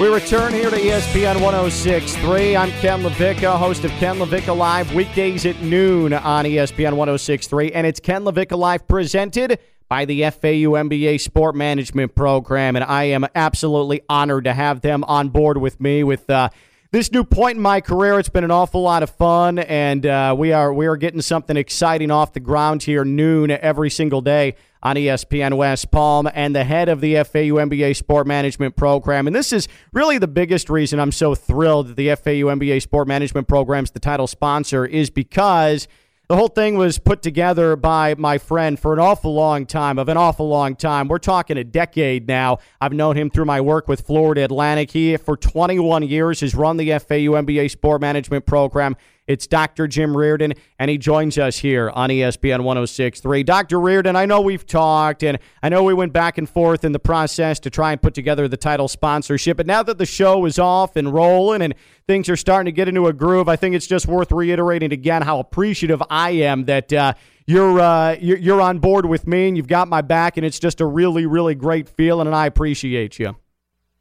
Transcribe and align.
We 0.00 0.06
return 0.06 0.52
here 0.52 0.70
to 0.70 0.76
ESPN 0.76 1.42
1063. 1.42 2.56
I'm 2.56 2.70
Ken 2.70 3.02
LaVicka, 3.02 3.58
host 3.58 3.84
of 3.84 3.90
Ken 3.92 4.18
LaVicka 4.18 4.56
Live, 4.56 4.94
weekdays 4.94 5.44
at 5.44 5.60
noon 5.60 6.12
on 6.12 6.44
ESPN 6.44 6.92
1063. 6.92 7.72
And 7.72 7.84
it's 7.84 7.98
Ken 7.98 8.22
LaVicka 8.22 8.56
Live 8.56 8.86
presented 8.86 9.58
by 9.88 10.04
the 10.04 10.22
FAU 10.30 10.78
MBA 10.78 11.20
Sport 11.20 11.56
Management 11.56 12.14
Program. 12.14 12.76
And 12.76 12.84
I 12.84 13.04
am 13.04 13.26
absolutely 13.34 14.02
honored 14.08 14.44
to 14.44 14.54
have 14.54 14.82
them 14.82 15.02
on 15.02 15.30
board 15.30 15.58
with 15.58 15.80
me 15.80 16.04
with. 16.04 16.30
Uh, 16.30 16.50
this 16.90 17.12
new 17.12 17.22
point 17.22 17.56
in 17.56 17.62
my 17.62 17.82
career, 17.82 18.18
it's 18.18 18.30
been 18.30 18.44
an 18.44 18.50
awful 18.50 18.80
lot 18.80 19.02
of 19.02 19.10
fun, 19.10 19.58
and 19.58 20.06
uh, 20.06 20.34
we 20.38 20.54
are 20.54 20.72
we 20.72 20.86
are 20.86 20.96
getting 20.96 21.20
something 21.20 21.54
exciting 21.54 22.10
off 22.10 22.32
the 22.32 22.40
ground 22.40 22.82
here 22.82 23.04
noon 23.04 23.50
every 23.50 23.90
single 23.90 24.22
day 24.22 24.54
on 24.82 24.96
ESPN 24.96 25.56
West 25.56 25.90
Palm 25.90 26.28
and 26.34 26.54
the 26.54 26.64
head 26.64 26.88
of 26.88 27.00
the 27.00 27.14
FAU 27.16 27.58
MBA 27.58 27.96
Sport 27.96 28.26
Management 28.26 28.76
Program. 28.76 29.26
And 29.26 29.34
this 29.34 29.52
is 29.52 29.68
really 29.92 30.18
the 30.18 30.28
biggest 30.28 30.70
reason 30.70 31.00
I'm 31.00 31.12
so 31.12 31.34
thrilled 31.34 31.88
that 31.88 31.96
the 31.96 32.14
FAU 32.14 32.48
MBA 32.54 32.82
Sport 32.82 33.08
Management 33.08 33.48
Program 33.48 33.84
is 33.84 33.90
the 33.90 34.00
title 34.00 34.26
sponsor 34.26 34.86
is 34.86 35.10
because 35.10 35.88
the 36.28 36.36
whole 36.36 36.48
thing 36.48 36.76
was 36.76 36.98
put 36.98 37.22
together 37.22 37.74
by 37.74 38.14
my 38.16 38.36
friend 38.36 38.78
for 38.78 38.92
an 38.92 38.98
awful 38.98 39.32
long 39.32 39.64
time, 39.64 39.98
of 39.98 40.10
an 40.10 40.18
awful 40.18 40.46
long 40.46 40.76
time. 40.76 41.08
We're 41.08 41.18
talking 41.18 41.56
a 41.56 41.64
decade 41.64 42.28
now. 42.28 42.58
I've 42.82 42.92
known 42.92 43.16
him 43.16 43.30
through 43.30 43.46
my 43.46 43.62
work 43.62 43.88
with 43.88 44.02
Florida 44.02 44.44
Atlantic. 44.44 44.90
He, 44.90 45.16
for 45.16 45.38
21 45.38 46.02
years, 46.02 46.40
has 46.40 46.54
run 46.54 46.76
the 46.76 46.90
FAU 46.98 47.32
MBA 47.32 47.70
Sport 47.70 48.02
Management 48.02 48.44
Program. 48.44 48.94
It's 49.28 49.46
Dr. 49.46 49.86
Jim 49.86 50.16
Riordan, 50.16 50.54
and 50.78 50.90
he 50.90 50.96
joins 50.96 51.36
us 51.36 51.58
here 51.58 51.90
on 51.90 52.08
ESPN 52.08 52.64
1063. 52.64 53.42
Dr. 53.42 53.78
Riordan, 53.78 54.16
I 54.16 54.24
know 54.24 54.40
we've 54.40 54.66
talked, 54.66 55.22
and 55.22 55.38
I 55.62 55.68
know 55.68 55.84
we 55.84 55.92
went 55.92 56.14
back 56.14 56.38
and 56.38 56.48
forth 56.48 56.82
in 56.82 56.92
the 56.92 56.98
process 56.98 57.60
to 57.60 57.70
try 57.70 57.92
and 57.92 58.00
put 58.00 58.14
together 58.14 58.48
the 58.48 58.56
title 58.56 58.88
sponsorship, 58.88 59.58
but 59.58 59.66
now 59.66 59.82
that 59.82 59.98
the 59.98 60.06
show 60.06 60.46
is 60.46 60.58
off 60.58 60.96
and 60.96 61.12
rolling 61.12 61.60
and 61.60 61.74
things 62.06 62.30
are 62.30 62.36
starting 62.36 62.64
to 62.64 62.72
get 62.72 62.88
into 62.88 63.06
a 63.06 63.12
groove, 63.12 63.50
I 63.50 63.56
think 63.56 63.74
it's 63.74 63.86
just 63.86 64.06
worth 64.06 64.32
reiterating 64.32 64.94
again 64.94 65.20
how 65.20 65.38
appreciative 65.40 66.02
I 66.08 66.30
am 66.30 66.64
that. 66.64 66.92
Uh, 66.92 67.12
you're, 67.46 67.80
uh, 67.80 68.14
you're 68.20 68.60
on 68.60 68.78
board 68.78 69.06
with 69.06 69.26
me 69.26 69.48
and 69.48 69.56
you've 69.56 69.68
got 69.68 69.88
my 69.88 70.02
back 70.02 70.36
and 70.36 70.44
it's 70.44 70.58
just 70.58 70.82
a 70.82 70.84
really 70.84 71.24
really 71.24 71.54
great 71.54 71.88
feeling 71.88 72.26
and 72.26 72.36
I 72.36 72.44
appreciate 72.44 73.18
you. 73.18 73.36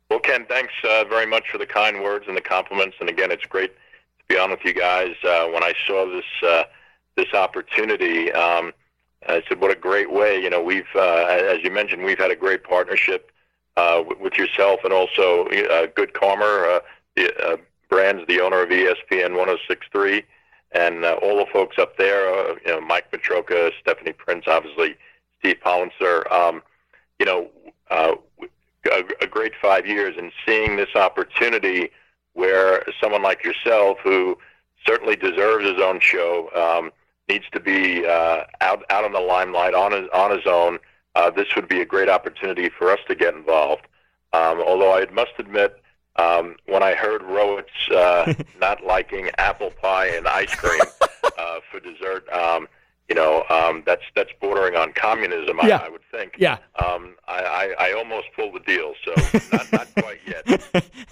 Well, 0.09 0.19
Ken, 0.19 0.45
thanks 0.49 0.73
uh, 0.83 1.05
very 1.05 1.25
much 1.25 1.45
for 1.49 1.57
the 1.57 1.65
kind 1.65 2.03
words 2.03 2.25
and 2.27 2.35
the 2.35 2.41
compliments. 2.41 2.97
And 2.99 3.07
again, 3.07 3.31
it's 3.31 3.45
great 3.45 3.73
be 4.27 4.37
on 4.37 4.51
with 4.51 4.63
you 4.63 4.73
guys. 4.73 5.15
Uh, 5.23 5.47
when 5.47 5.63
I 5.63 5.73
saw 5.85 6.05
this 6.05 6.25
uh, 6.47 6.63
this 7.15 7.33
opportunity, 7.33 8.31
um, 8.31 8.73
I 9.27 9.43
said, 9.47 9.59
"What 9.59 9.71
a 9.71 9.75
great 9.75 10.11
way!" 10.11 10.41
You 10.41 10.49
know, 10.49 10.61
we've, 10.61 10.87
uh, 10.95 11.25
as 11.25 11.63
you 11.63 11.71
mentioned, 11.71 12.03
we've 12.03 12.19
had 12.19 12.31
a 12.31 12.35
great 12.35 12.63
partnership 12.63 13.31
uh, 13.77 14.03
with, 14.19 14.33
yourself 14.37 14.81
and 14.83 14.91
also 14.91 15.45
uh, 15.47 15.87
Good 15.95 16.13
Karma, 16.13 16.45
uh, 16.45 16.79
the, 17.15 17.47
uh, 17.47 17.57
Brands, 17.89 18.23
the 18.27 18.41
owner 18.41 18.63
of 18.63 18.69
ESPN 18.69 19.31
106.3, 19.69 20.23
and 20.73 21.05
uh, 21.05 21.17
all 21.21 21.37
the 21.37 21.45
folks 21.53 21.77
up 21.77 21.97
there. 21.97 22.27
Uh, 22.27 22.55
you 22.65 22.71
know, 22.71 22.81
Mike 22.81 23.11
Petroka, 23.11 23.71
Stephanie 23.79 24.13
Prince, 24.13 24.45
obviously 24.47 24.97
Steve 25.39 25.57
Pollenster. 25.63 26.29
Um, 26.31 26.61
you 27.19 27.25
know, 27.25 27.49
uh, 27.89 28.15
a, 28.91 29.03
a 29.21 29.27
great 29.27 29.53
five 29.61 29.87
years, 29.87 30.15
and 30.17 30.31
seeing 30.45 30.75
this 30.75 30.95
opportunity 30.95 31.91
where 32.37 32.83
someone 33.01 33.23
like 33.23 33.43
yourself, 33.43 33.97
who 34.03 34.37
certainly 34.85 35.15
deserves 35.15 35.65
his 35.65 35.81
own 35.81 35.99
show, 35.99 36.49
um, 36.55 36.91
needs 37.27 37.45
to 37.51 37.59
be 37.59 38.05
uh, 38.05 38.43
out 38.61 38.83
out 38.91 39.03
in 39.05 39.11
the 39.11 39.19
limelight 39.19 39.73
on 39.73 39.91
his 39.91 40.07
on 40.13 40.29
his 40.29 40.45
own. 40.45 40.77
Uh, 41.15 41.31
this 41.31 41.47
would 41.55 41.67
be 41.67 41.81
a 41.81 41.85
great 41.85 42.09
opportunity 42.09 42.69
for 42.69 42.91
us 42.91 42.99
to 43.07 43.15
get 43.15 43.33
involved. 43.33 43.87
Um, 44.33 44.61
although 44.61 44.95
I 44.95 45.09
must 45.11 45.31
admit, 45.39 45.81
um, 46.17 46.57
when 46.67 46.83
I 46.83 46.93
heard 46.93 47.23
Rowitz 47.23 47.73
uh, 47.91 48.31
not 48.61 48.85
liking 48.85 49.31
apple 49.39 49.71
pie 49.81 50.09
and 50.09 50.27
ice 50.27 50.53
cream 50.53 50.79
uh, 51.39 51.59
for 51.71 51.79
dessert, 51.79 52.29
um, 52.31 52.67
you 53.09 53.15
know, 53.15 53.43
um, 53.49 53.83
that's 53.85 54.01
that's 54.15 54.31
bordering 54.41 54.75
on 54.75 54.91
communism. 54.93 55.59
Yeah. 55.63 55.77
I, 55.77 55.85
I 55.85 55.89
would 55.89 56.01
think. 56.11 56.35
Yeah. 56.37 56.57
Um, 56.85 57.15
I, 57.27 57.73
I, 57.79 57.87
I 57.89 57.93
almost 57.93 58.27
pulled 58.35 58.55
the 58.55 58.59
deal, 58.59 58.93
so 59.05 59.13
not, 59.53 59.71
not 59.71 59.87
quite 59.95 60.19
yet. 60.27 60.45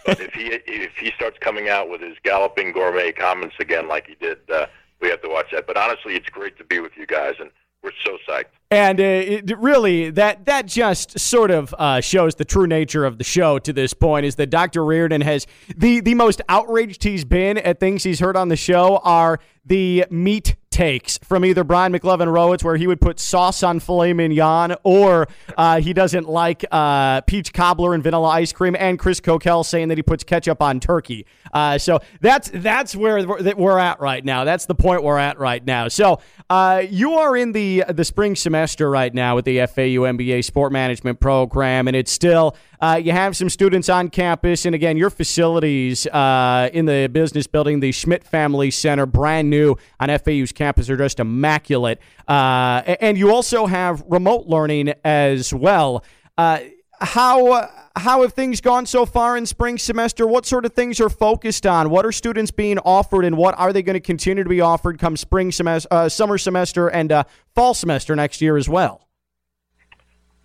But 0.05 0.19
if 0.19 0.33
he 0.33 0.47
if 0.67 0.91
he 0.97 1.11
starts 1.15 1.37
coming 1.39 1.69
out 1.69 1.89
with 1.89 2.01
his 2.01 2.17
galloping 2.23 2.73
gourmet 2.73 3.11
comments 3.11 3.55
again, 3.59 3.87
like 3.87 4.07
he 4.07 4.15
did, 4.15 4.39
uh, 4.53 4.67
we 4.99 5.09
have 5.09 5.21
to 5.21 5.29
watch 5.29 5.47
that. 5.53 5.67
But 5.67 5.77
honestly, 5.77 6.15
it's 6.15 6.29
great 6.29 6.57
to 6.57 6.65
be 6.65 6.79
with 6.79 6.91
you 6.97 7.05
guys, 7.05 7.35
and 7.39 7.49
we're 7.81 7.91
so 8.03 8.17
psyched. 8.27 8.45
And 8.71 8.99
uh, 8.99 9.03
it, 9.03 9.57
really, 9.57 10.09
that 10.09 10.45
that 10.45 10.65
just 10.65 11.17
sort 11.17 11.51
of 11.51 11.73
uh, 11.77 12.01
shows 12.01 12.35
the 12.35 12.43
true 12.43 12.67
nature 12.67 13.05
of 13.05 13.19
the 13.19 13.23
show 13.23 13.57
to 13.59 13.71
this 13.71 13.93
point. 13.93 14.25
Is 14.25 14.35
that 14.35 14.49
Dr. 14.49 14.83
Riordan 14.83 15.21
has 15.21 15.47
the 15.77 16.01
the 16.01 16.15
most 16.15 16.41
outraged 16.49 17.03
he's 17.03 17.23
been 17.23 17.57
at 17.57 17.79
things 17.79 18.03
he's 18.03 18.19
heard 18.19 18.35
on 18.35 18.49
the 18.49 18.57
show 18.57 18.97
are 19.03 19.39
the 19.65 20.05
meat 20.09 20.55
takes 20.75 21.17
from 21.19 21.45
either 21.45 21.63
Brian 21.63 21.93
McLevin 21.93 22.27
Rowitz, 22.27 22.61
where 22.61 22.75
he 22.75 22.85
would 22.85 22.99
put 22.99 23.17
sauce 23.17 23.63
on 23.63 23.79
filet 23.79 24.11
mignon, 24.11 24.75
or 24.83 25.25
uh, 25.57 25.79
he 25.79 25.93
doesn't 25.93 26.27
like 26.27 26.65
uh, 26.69 27.21
peach 27.21 27.53
cobbler 27.53 27.93
and 27.93 28.03
vanilla 28.03 28.27
ice 28.27 28.51
cream, 28.51 28.75
and 28.77 28.99
Chris 28.99 29.21
Coquel 29.21 29.63
saying 29.63 29.87
that 29.87 29.97
he 29.97 30.03
puts 30.03 30.25
ketchup 30.25 30.61
on 30.61 30.81
turkey. 30.81 31.25
Uh, 31.53 31.77
so 31.77 31.99
that's 32.19 32.51
that's 32.53 32.93
where 32.93 33.25
we're 33.25 33.79
at 33.79 34.01
right 34.01 34.25
now. 34.25 34.43
That's 34.43 34.65
the 34.65 34.75
point 34.75 35.01
we're 35.01 35.17
at 35.17 35.39
right 35.39 35.65
now. 35.65 35.87
So 35.87 36.19
uh, 36.49 36.83
you 36.89 37.13
are 37.13 37.37
in 37.37 37.53
the 37.53 37.85
the 37.87 38.03
spring 38.03 38.35
semester 38.35 38.89
right 38.89 39.13
now 39.13 39.35
with 39.35 39.45
the 39.45 39.59
FAU 39.59 40.03
MBA 40.03 40.43
Sport 40.43 40.73
Management 40.73 41.21
Program, 41.21 41.87
and 41.87 41.95
it's 41.95 42.11
still 42.11 42.57
uh, 42.85 42.97
you 42.97 43.11
have 43.11 43.35
some 43.35 43.49
students 43.49 43.89
on 43.89 44.09
campus, 44.09 44.63
and 44.63 44.75
again, 44.75 44.95
your 44.95 45.09
facilities 45.09 46.05
uh, 46.05 46.69
in 46.71 46.85
the 46.85 47.09
business 47.11 47.47
building, 47.47 47.79
the 47.79 47.91
Schmidt 47.91 48.23
Family 48.23 48.69
Center, 48.69 49.07
brand 49.07 49.49
new 49.49 49.75
on 49.99 50.15
FAU's 50.19 50.51
campus, 50.51 50.87
are 50.87 50.95
just 50.95 51.19
immaculate. 51.19 51.99
Uh, 52.27 52.83
and 53.01 53.17
you 53.17 53.31
also 53.31 53.65
have 53.65 54.03
remote 54.07 54.45
learning 54.45 54.93
as 55.03 55.51
well. 55.51 56.03
Uh, 56.37 56.59
how 57.01 57.67
how 57.95 58.21
have 58.21 58.33
things 58.33 58.61
gone 58.61 58.85
so 58.85 59.07
far 59.07 59.35
in 59.35 59.47
spring 59.47 59.79
semester? 59.79 60.27
What 60.27 60.45
sort 60.45 60.63
of 60.63 60.73
things 60.73 60.99
are 60.99 61.09
focused 61.09 61.65
on? 61.65 61.89
What 61.89 62.05
are 62.05 62.11
students 62.11 62.51
being 62.51 62.77
offered, 62.79 63.25
and 63.25 63.35
what 63.35 63.57
are 63.57 63.73
they 63.73 63.81
going 63.81 63.95
to 63.95 63.99
continue 63.99 64.43
to 64.43 64.49
be 64.49 64.61
offered 64.61 64.99
come 64.99 65.17
spring 65.17 65.51
semester, 65.51 65.87
uh, 65.89 66.07
summer 66.07 66.37
semester, 66.37 66.87
and 66.87 67.11
uh, 67.11 67.23
fall 67.55 67.73
semester 67.73 68.15
next 68.15 68.41
year 68.41 68.57
as 68.57 68.69
well? 68.69 69.07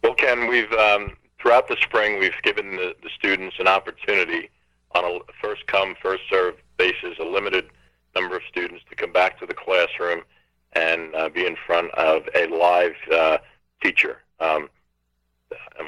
Well, 0.03 0.15
Ken, 0.15 0.49
we've 0.49 0.73
um, 0.73 1.19
throughout 1.41 1.69
the 1.69 1.77
spring, 1.81 2.19
we've 2.19 2.33
given 2.43 2.77
the, 2.77 2.95
the 3.03 3.11
students 3.17 3.57
an 3.59 3.69
opportunity 3.69 4.51
on 4.93 5.05
a 5.05 5.19
first 5.41 5.67
come, 5.67 5.95
first 6.03 6.23
served 6.29 6.61
basis, 6.77 7.19
a 7.19 7.25
limited 7.25 7.71
number 8.15 8.37
of 8.37 8.43
students 8.49 8.85
to 8.91 8.97
come 8.97 9.13
back 9.13 9.39
to 9.39 9.47
the 9.47 9.55
classroom 9.55 10.23
and 10.73 11.15
uh, 11.15 11.29
be 11.29 11.47
in 11.47 11.57
front 11.67 11.91
of 11.93 12.23
a 12.35 12.47
live 12.47 12.95
uh, 13.13 13.39
teacher. 13.83 14.19
Um, 14.41 14.69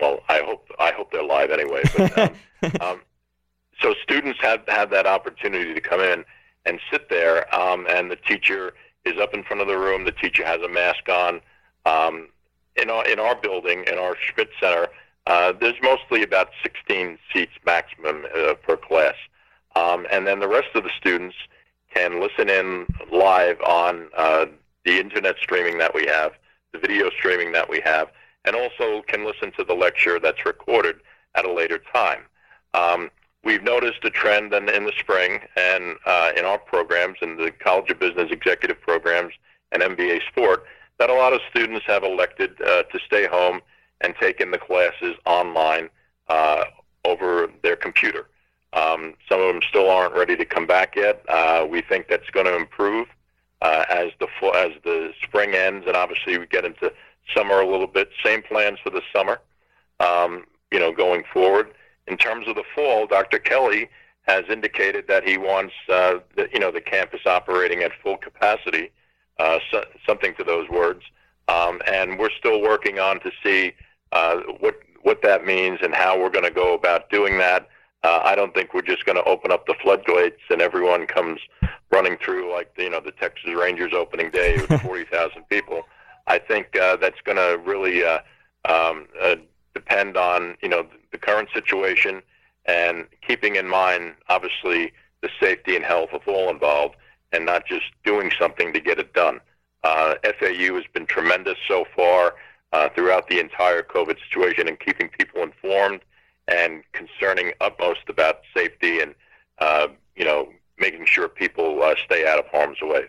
well, 0.00 0.20
I 0.28 0.42
hope 0.44 0.68
I 0.78 0.92
hope 0.92 1.12
they're 1.12 1.22
live 1.22 1.50
anyway. 1.50 1.82
But, 1.96 2.18
um, 2.18 2.34
um, 2.80 3.00
so 3.80 3.94
students 4.02 4.40
have 4.42 4.62
have 4.68 4.90
that 4.90 5.06
opportunity 5.06 5.74
to 5.74 5.80
come 5.80 6.00
in 6.00 6.24
and 6.64 6.80
sit 6.90 7.08
there, 7.08 7.52
um, 7.54 7.86
and 7.88 8.10
the 8.10 8.16
teacher 8.16 8.74
is 9.04 9.18
up 9.20 9.34
in 9.34 9.42
front 9.42 9.60
of 9.60 9.68
the 9.68 9.76
room. 9.76 10.04
The 10.04 10.12
teacher 10.12 10.44
has 10.44 10.60
a 10.62 10.68
mask 10.68 11.08
on. 11.08 11.40
Um, 11.84 12.28
in 12.76 12.88
our 12.88 13.06
in 13.08 13.18
our 13.18 13.34
building, 13.34 13.84
in 13.86 13.98
our 13.98 14.16
Schmidt 14.16 14.48
Center, 14.60 14.88
uh, 15.26 15.52
there's 15.60 15.80
mostly 15.82 16.22
about 16.22 16.48
16 16.62 17.18
seats 17.32 17.52
maximum 17.64 18.26
uh, 18.36 18.54
per 18.54 18.76
class. 18.76 19.14
Um, 19.76 20.06
and 20.10 20.26
then 20.26 20.40
the 20.40 20.48
rest 20.48 20.68
of 20.74 20.84
the 20.84 20.90
students 20.98 21.36
can 21.94 22.20
listen 22.20 22.48
in 22.48 22.86
live 23.10 23.60
on 23.62 24.08
uh, 24.16 24.46
the 24.84 24.98
internet 24.98 25.36
streaming 25.40 25.78
that 25.78 25.94
we 25.94 26.06
have, 26.06 26.32
the 26.72 26.78
video 26.78 27.10
streaming 27.10 27.52
that 27.52 27.68
we 27.68 27.80
have, 27.84 28.08
and 28.44 28.56
also 28.56 29.02
can 29.06 29.24
listen 29.24 29.52
to 29.56 29.64
the 29.64 29.74
lecture 29.74 30.18
that's 30.18 30.44
recorded 30.44 30.96
at 31.34 31.44
a 31.44 31.52
later 31.52 31.80
time. 31.92 32.22
Um, 32.74 33.10
we've 33.44 33.62
noticed 33.62 34.04
a 34.04 34.10
trend 34.10 34.52
in, 34.52 34.68
in 34.68 34.84
the 34.84 34.92
spring 34.98 35.40
and 35.56 35.96
uh, 36.06 36.32
in 36.36 36.44
our 36.44 36.58
programs, 36.58 37.18
in 37.22 37.36
the 37.36 37.50
College 37.50 37.90
of 37.90 38.00
Business 38.00 38.30
Executive 38.30 38.80
programs 38.80 39.34
and 39.70 39.82
MBA 39.82 40.20
Sport, 40.28 40.64
that 40.98 41.10
a 41.10 41.14
lot 41.14 41.32
of 41.32 41.40
students 41.50 41.84
have 41.86 42.04
elected 42.04 42.60
uh, 42.62 42.82
to 42.84 42.98
stay 43.06 43.26
home 43.26 43.60
and 44.02 44.14
taken 44.20 44.50
the 44.50 44.58
classes 44.58 45.16
online 45.26 45.88
uh, 46.28 46.64
over 47.04 47.50
their 47.62 47.76
computer. 47.76 48.28
Um, 48.72 49.14
some 49.28 49.40
of 49.40 49.48
them 49.48 49.62
still 49.68 49.90
aren't 49.90 50.14
ready 50.14 50.36
to 50.36 50.44
come 50.44 50.66
back 50.66 50.96
yet. 50.96 51.24
Uh, 51.28 51.66
we 51.68 51.82
think 51.82 52.08
that's 52.08 52.28
going 52.30 52.46
to 52.46 52.56
improve 52.56 53.08
uh, 53.60 53.84
as 53.90 54.10
the 54.18 54.26
as 54.54 54.72
the 54.82 55.12
spring 55.22 55.54
ends, 55.54 55.86
and 55.86 55.96
obviously 55.96 56.38
we 56.38 56.46
get 56.46 56.64
into 56.64 56.92
summer 57.34 57.60
a 57.60 57.66
little 57.66 57.86
bit. 57.86 58.08
Same 58.24 58.42
plans 58.42 58.78
for 58.82 58.90
the 58.90 59.02
summer. 59.14 59.40
Um, 60.00 60.44
you 60.72 60.80
know, 60.80 60.92
going 60.92 61.22
forward. 61.32 61.72
In 62.08 62.16
terms 62.16 62.48
of 62.48 62.56
the 62.56 62.64
fall, 62.74 63.06
Dr. 63.06 63.38
Kelly 63.38 63.88
has 64.22 64.44
indicated 64.48 65.06
that 65.06 65.28
he 65.28 65.36
wants 65.36 65.74
uh, 65.88 66.18
the, 66.34 66.48
you 66.52 66.58
know 66.58 66.70
the 66.70 66.80
campus 66.80 67.20
operating 67.26 67.82
at 67.82 67.92
full 68.02 68.16
capacity, 68.16 68.90
uh, 69.38 69.58
so, 69.70 69.84
something 70.06 70.34
to 70.36 70.44
those 70.44 70.68
words. 70.68 71.02
Um, 71.48 71.82
and 71.86 72.18
we're 72.18 72.30
still 72.30 72.62
working 72.62 72.98
on 72.98 73.20
to 73.20 73.30
see 73.42 73.74
uh, 74.12 74.40
what 74.60 74.76
what 75.02 75.20
that 75.22 75.44
means 75.44 75.80
and 75.82 75.94
how 75.94 76.18
we're 76.18 76.30
going 76.30 76.44
to 76.44 76.50
go 76.50 76.74
about 76.74 77.10
doing 77.10 77.38
that. 77.38 77.68
Uh, 78.04 78.20
I 78.22 78.34
don't 78.34 78.54
think 78.54 78.74
we're 78.74 78.82
just 78.82 79.04
going 79.04 79.16
to 79.16 79.24
open 79.24 79.50
up 79.50 79.66
the 79.66 79.74
floodgates 79.82 80.40
and 80.50 80.60
everyone 80.60 81.06
comes 81.06 81.40
running 81.90 82.16
through 82.18 82.52
like 82.52 82.72
you 82.78 82.90
know 82.90 83.00
the 83.00 83.12
Texas 83.12 83.50
Rangers 83.54 83.92
opening 83.92 84.30
day 84.30 84.56
with 84.56 84.80
40,000 84.82 85.48
people. 85.48 85.82
I 86.26 86.38
think 86.38 86.76
uh, 86.76 86.96
that's 86.96 87.20
going 87.24 87.36
to 87.36 87.60
really 87.64 88.04
uh, 88.04 88.20
um, 88.64 89.08
uh, 89.20 89.36
depend 89.74 90.16
on 90.16 90.56
you 90.62 90.68
know 90.68 90.86
the 91.10 91.18
current 91.18 91.48
situation 91.52 92.22
and 92.66 93.06
keeping 93.26 93.56
in 93.56 93.68
mind 93.68 94.14
obviously 94.28 94.92
the 95.20 95.30
safety 95.40 95.74
and 95.76 95.84
health 95.84 96.10
of 96.12 96.22
all 96.26 96.48
involved 96.50 96.96
and 97.32 97.46
not 97.46 97.66
just 97.66 97.84
doing 98.04 98.30
something 98.38 98.72
to 98.72 98.80
get 98.80 98.98
it 98.98 99.12
done. 99.14 99.40
Uh, 99.84 100.14
FAU 100.38 100.74
has 100.74 100.84
been 100.92 101.06
tremendous 101.06 101.56
so 101.66 101.84
far 101.96 102.34
uh, 102.72 102.88
throughout 102.90 103.28
the 103.28 103.38
entire 103.38 103.82
COVID 103.82 104.16
situation 104.28 104.68
and 104.68 104.78
keeping 104.80 105.08
people 105.08 105.42
informed 105.42 106.00
and 106.48 106.82
concerning 106.92 107.52
utmost 107.60 108.08
about 108.08 108.40
safety 108.54 109.00
and 109.00 109.14
uh, 109.58 109.88
you 110.16 110.24
know 110.24 110.48
making 110.78 111.06
sure 111.06 111.28
people 111.28 111.82
uh, 111.82 111.94
stay 112.04 112.26
out 112.26 112.38
of 112.38 112.46
harm's 112.46 112.78
way. 112.82 113.04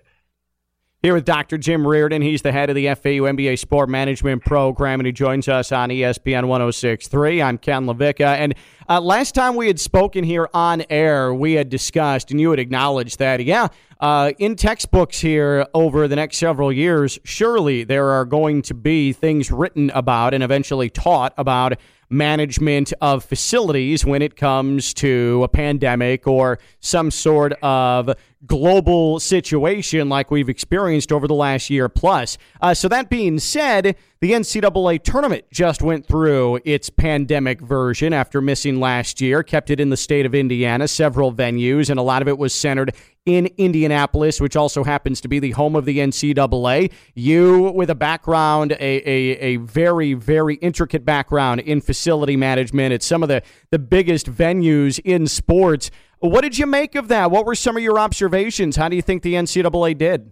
Here 1.02 1.14
with 1.14 1.26
Dr. 1.26 1.58
Jim 1.58 1.86
Riordan. 1.86 2.22
He's 2.22 2.44
the 2.44 2.54
head 2.54 2.70
of 2.70 2.78
the 2.78 2.86
FAU 2.96 3.28
MBA 3.28 3.60
Sport 3.60 3.90
Management 3.90 4.46
Program, 4.46 5.02
and 5.02 5.06
he 5.06 5.12
joins 5.12 5.50
us 5.50 5.74
on 5.74 5.90
ESPN 5.90 6.46
106.3. 6.46 7.44
I'm 7.44 7.58
Ken 7.58 7.86
LaVicka. 7.86 8.38
And 8.38 8.56
uh, 8.88 9.02
last 9.02 9.36
time 9.36 9.58
we 9.58 9.68
had 9.68 9.82
spoken 9.82 10.24
here 10.24 10.48
on 10.54 10.82
air, 10.90 11.34
we 11.34 11.54
had 11.54 11.68
discussed, 11.68 12.32
and 12.32 12.40
you 12.40 12.52
had 12.52 12.60
acknowledged 12.60 13.20
that, 13.20 13.44
yeah, 13.44 13.68
uh, 14.00 14.32
in 14.40 14.56
textbooks 14.56 15.20
here 15.20 15.66
over 15.74 16.08
the 16.08 16.16
next 16.16 16.38
several 16.38 16.72
years, 16.72 17.20
surely 17.24 17.84
there 17.84 18.10
are 18.10 18.26
going 18.26 18.62
to 18.64 18.74
be 18.74 19.14
things 19.14 19.52
written 19.52 19.90
about 19.92 20.34
and 20.34 20.44
eventually 20.44 20.90
taught 20.90 21.34
about 21.38 21.78
management 22.10 22.94
of 23.02 23.24
facilities 23.24 24.06
when 24.06 24.22
it 24.22 24.36
comes 24.36 24.94
to 24.94 25.42
a 25.44 25.48
pandemic 25.48 26.28
or 26.28 26.60
some 26.80 27.10
sort 27.10 27.54
of 27.64 28.16
global 28.46 29.20
situation 29.20 30.10
like 30.10 30.30
we've 30.30 30.50
experienced 30.50 31.12
over 31.12 31.28
the 31.28 31.34
last 31.34 31.70
year 31.70 31.90
plus. 31.90 32.38
Uh, 32.62 32.74
so, 32.74 32.88
that 32.88 33.10
being 33.10 33.40
said, 33.40 33.96
the 34.24 34.32
NCAA 34.32 35.04
tournament 35.04 35.44
just 35.52 35.82
went 35.82 36.06
through 36.06 36.58
its 36.64 36.90
pandemic 36.90 37.60
version 37.60 38.14
after 38.14 38.40
missing 38.40 38.80
last 38.80 39.20
year, 39.20 39.44
kept 39.44 39.70
it 39.70 39.82
in 39.82 39.90
the 39.90 39.98
state 39.98 40.26
of 40.26 40.34
Indiana, 40.34 40.88
several 40.88 41.34
venues, 41.34 41.90
and 41.90 42.00
a 42.00 42.02
lot 42.02 42.22
of 42.22 42.30
it 42.30 42.38
was 42.38 42.54
centered 42.54 42.96
in 43.26 43.48
Indianapolis, 43.58 44.40
which 44.40 44.56
also 44.56 44.86
happens 44.86 45.20
to 45.20 45.28
be 45.28 45.40
the 45.40 45.52
home 45.52 45.76
of 45.76 45.84
the 45.84 45.98
NCAA. 45.98 46.94
You, 47.16 47.74
with 47.76 47.90
a 47.90 47.96
background, 47.96 48.72
a, 48.72 48.80
a, 48.80 49.38
a 49.40 49.56
very, 49.58 50.14
very 50.14 50.56
intricate 50.56 51.04
background 51.04 51.60
in 51.60 51.82
facility 51.82 52.38
management 52.38 52.94
at 52.94 53.04
some 53.04 53.24
of 53.24 53.28
the, 53.28 53.44
the 53.72 53.80
biggest 53.80 54.32
venues 54.32 55.02
in 55.04 55.28
sports. 55.28 55.92
What 56.20 56.44
did 56.44 56.58
you 56.58 56.66
make 56.66 56.96
of 56.96 57.10
that? 57.10 57.30
What 57.30 57.46
were 57.46 57.56
some 57.56 57.76
of 57.76 57.84
your 57.84 58.00
observations? 58.00 58.78
How 58.78 58.88
do 58.88 58.96
you 58.96 59.02
think 59.02 59.22
the 59.22 59.34
NCAA 59.34 59.98
did? 59.98 60.32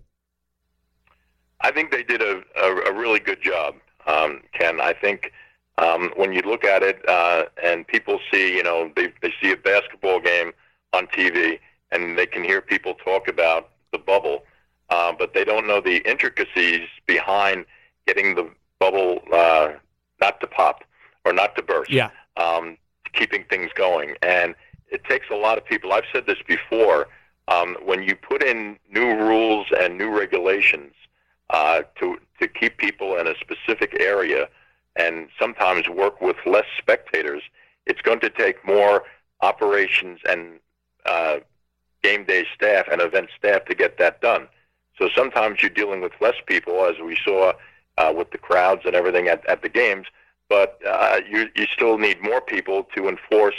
I 1.63 1.71
think 1.71 1.91
they 1.91 2.03
did 2.03 2.21
a, 2.21 2.41
a, 2.59 2.90
really 3.11 3.23
good 3.23 3.41
job, 3.41 3.75
um, 4.07 4.41
Ken. 4.53 4.79
I 4.79 4.93
think 4.93 5.33
um, 5.77 6.11
when 6.15 6.31
you 6.31 6.41
look 6.41 6.63
at 6.63 6.81
it 6.81 6.97
uh, 7.09 7.43
and 7.61 7.85
people 7.85 8.19
see, 8.31 8.55
you 8.55 8.63
know, 8.63 8.89
they, 8.95 9.11
they 9.21 9.33
see 9.41 9.51
a 9.51 9.57
basketball 9.57 10.21
game 10.21 10.53
on 10.93 11.07
TV 11.07 11.59
and 11.91 12.17
they 12.17 12.25
can 12.25 12.43
hear 12.43 12.61
people 12.61 12.93
talk 12.93 13.27
about 13.27 13.69
the 13.91 13.97
bubble, 13.97 14.43
uh, 14.89 15.11
but 15.17 15.33
they 15.33 15.43
don't 15.43 15.67
know 15.67 15.81
the 15.81 15.97
intricacies 16.09 16.87
behind 17.05 17.65
getting 18.07 18.35
the 18.35 18.49
bubble 18.79 19.19
uh, 19.33 19.73
not 20.21 20.39
to 20.39 20.47
pop 20.47 20.85
or 21.25 21.33
not 21.33 21.55
to 21.57 21.61
burst. 21.61 21.91
Yeah. 21.91 22.11
Um, 22.37 22.77
keeping 23.11 23.43
things 23.49 23.71
going. 23.75 24.15
And 24.21 24.55
it 24.87 25.03
takes 25.03 25.25
a 25.29 25.35
lot 25.35 25.57
of 25.57 25.65
people. 25.65 25.91
I've 25.91 26.05
said 26.13 26.25
this 26.27 26.37
before. 26.47 27.09
Um, 27.49 27.75
when 27.83 28.03
you 28.03 28.15
put 28.15 28.41
in 28.41 28.77
new 28.89 29.13
rules 29.17 29.67
and 29.77 29.97
new 29.97 30.17
regulations 30.17 30.93
uh, 31.51 31.83
to 32.00 32.18
to 32.39 32.48
keep 32.48 32.77
people 32.77 33.18
in 33.18 33.27
a 33.27 33.36
specific 33.36 33.95
area, 34.00 34.50
and 34.95 35.27
sometimes 35.39 35.88
work 35.88 36.19
with 36.21 36.38
less 36.45 36.65
spectators, 36.77 37.44
it's 37.86 38.01
going 38.01 38.19
to 38.19 38.31
take 38.31 38.65
more 38.65 39.03
operations 39.42 40.19
and 40.27 40.59
uh, 41.06 41.38
game 42.03 42.24
day 42.24 42.45
staff 42.56 42.88
and 42.92 43.00
event 43.01 43.30
staff 43.38 43.63
to 43.65 43.75
get 43.75 43.98
that 44.00 44.21
done. 44.21 44.48
So 44.98 45.09
sometimes 45.15 45.62
you're 45.62 45.69
dealing 45.69 46.01
with 46.01 46.13
less 46.19 46.36
people, 46.45 46.86
as 46.86 46.95
we 47.00 47.18
saw 47.24 47.53
uh, 47.98 48.13
with 48.15 48.31
the 48.31 48.38
crowds 48.38 48.81
and 48.86 48.95
everything 48.95 49.27
at, 49.27 49.48
at 49.48 49.62
the 49.62 49.69
games, 49.69 50.07
but 50.50 50.80
uh, 50.88 51.19
you, 51.30 51.48
you 51.56 51.65
still 51.65 51.98
need 51.98 52.21
more 52.21 52.42
people 52.42 52.88
to 52.95 53.07
enforce 53.07 53.56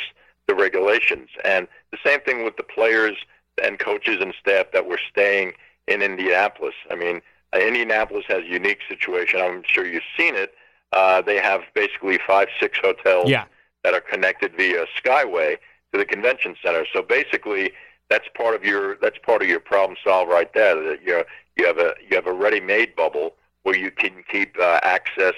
the 0.47 0.55
regulations. 0.55 1.29
And 1.45 1.69
the 1.91 1.99
same 2.05 2.21
thing 2.21 2.45
with 2.45 2.57
the 2.57 2.63
players 2.63 3.17
and 3.63 3.79
coaches 3.79 4.19
and 4.21 4.35
staff 4.41 4.67
that 4.73 4.87
were 4.87 5.01
staying 5.11 5.53
in 5.87 6.03
Indianapolis. 6.03 6.75
I 6.91 6.97
mean, 6.97 7.23
Indianapolis 7.61 8.25
has 8.29 8.43
a 8.45 8.49
unique 8.49 8.81
situation. 8.89 9.41
I'm 9.41 9.63
sure 9.67 9.87
you've 9.87 10.03
seen 10.17 10.35
it. 10.35 10.55
Uh, 10.93 11.23
they 11.23 11.37
have 11.37 11.63
basically 11.75 12.19
five, 12.27 12.49
six 12.61 12.79
hotels 12.83 13.29
yeah. 13.29 13.45
that 13.85 13.95
are 13.95 14.01
connected 14.01 14.53
via 14.57 14.85
Skyway 15.03 15.57
to 15.93 15.99
the 15.99 16.05
convention 16.05 16.55
center. 16.63 16.87
So 16.93 17.03
basically, 17.03 17.73
that's 18.11 18.27
part 18.37 18.55
of 18.55 18.65
your 18.65 18.97
that's 18.97 19.19
part 19.19 19.43
of 19.43 19.49
your 19.49 19.61
problem 19.61 19.97
solved 20.05 20.31
right 20.31 20.53
there. 20.53 20.75
That 20.75 21.03
you 21.03 21.25
you 21.57 21.67
have 21.67 21.79
a 21.79 21.95
you 22.09 22.17
have 22.17 22.27
a 22.27 22.33
ready-made 22.33 22.95
bubble 22.95 23.35
where 23.63 23.77
you 23.77 23.91
can 23.91 24.23
keep 24.31 24.57
uh, 24.61 24.81
access 24.83 25.35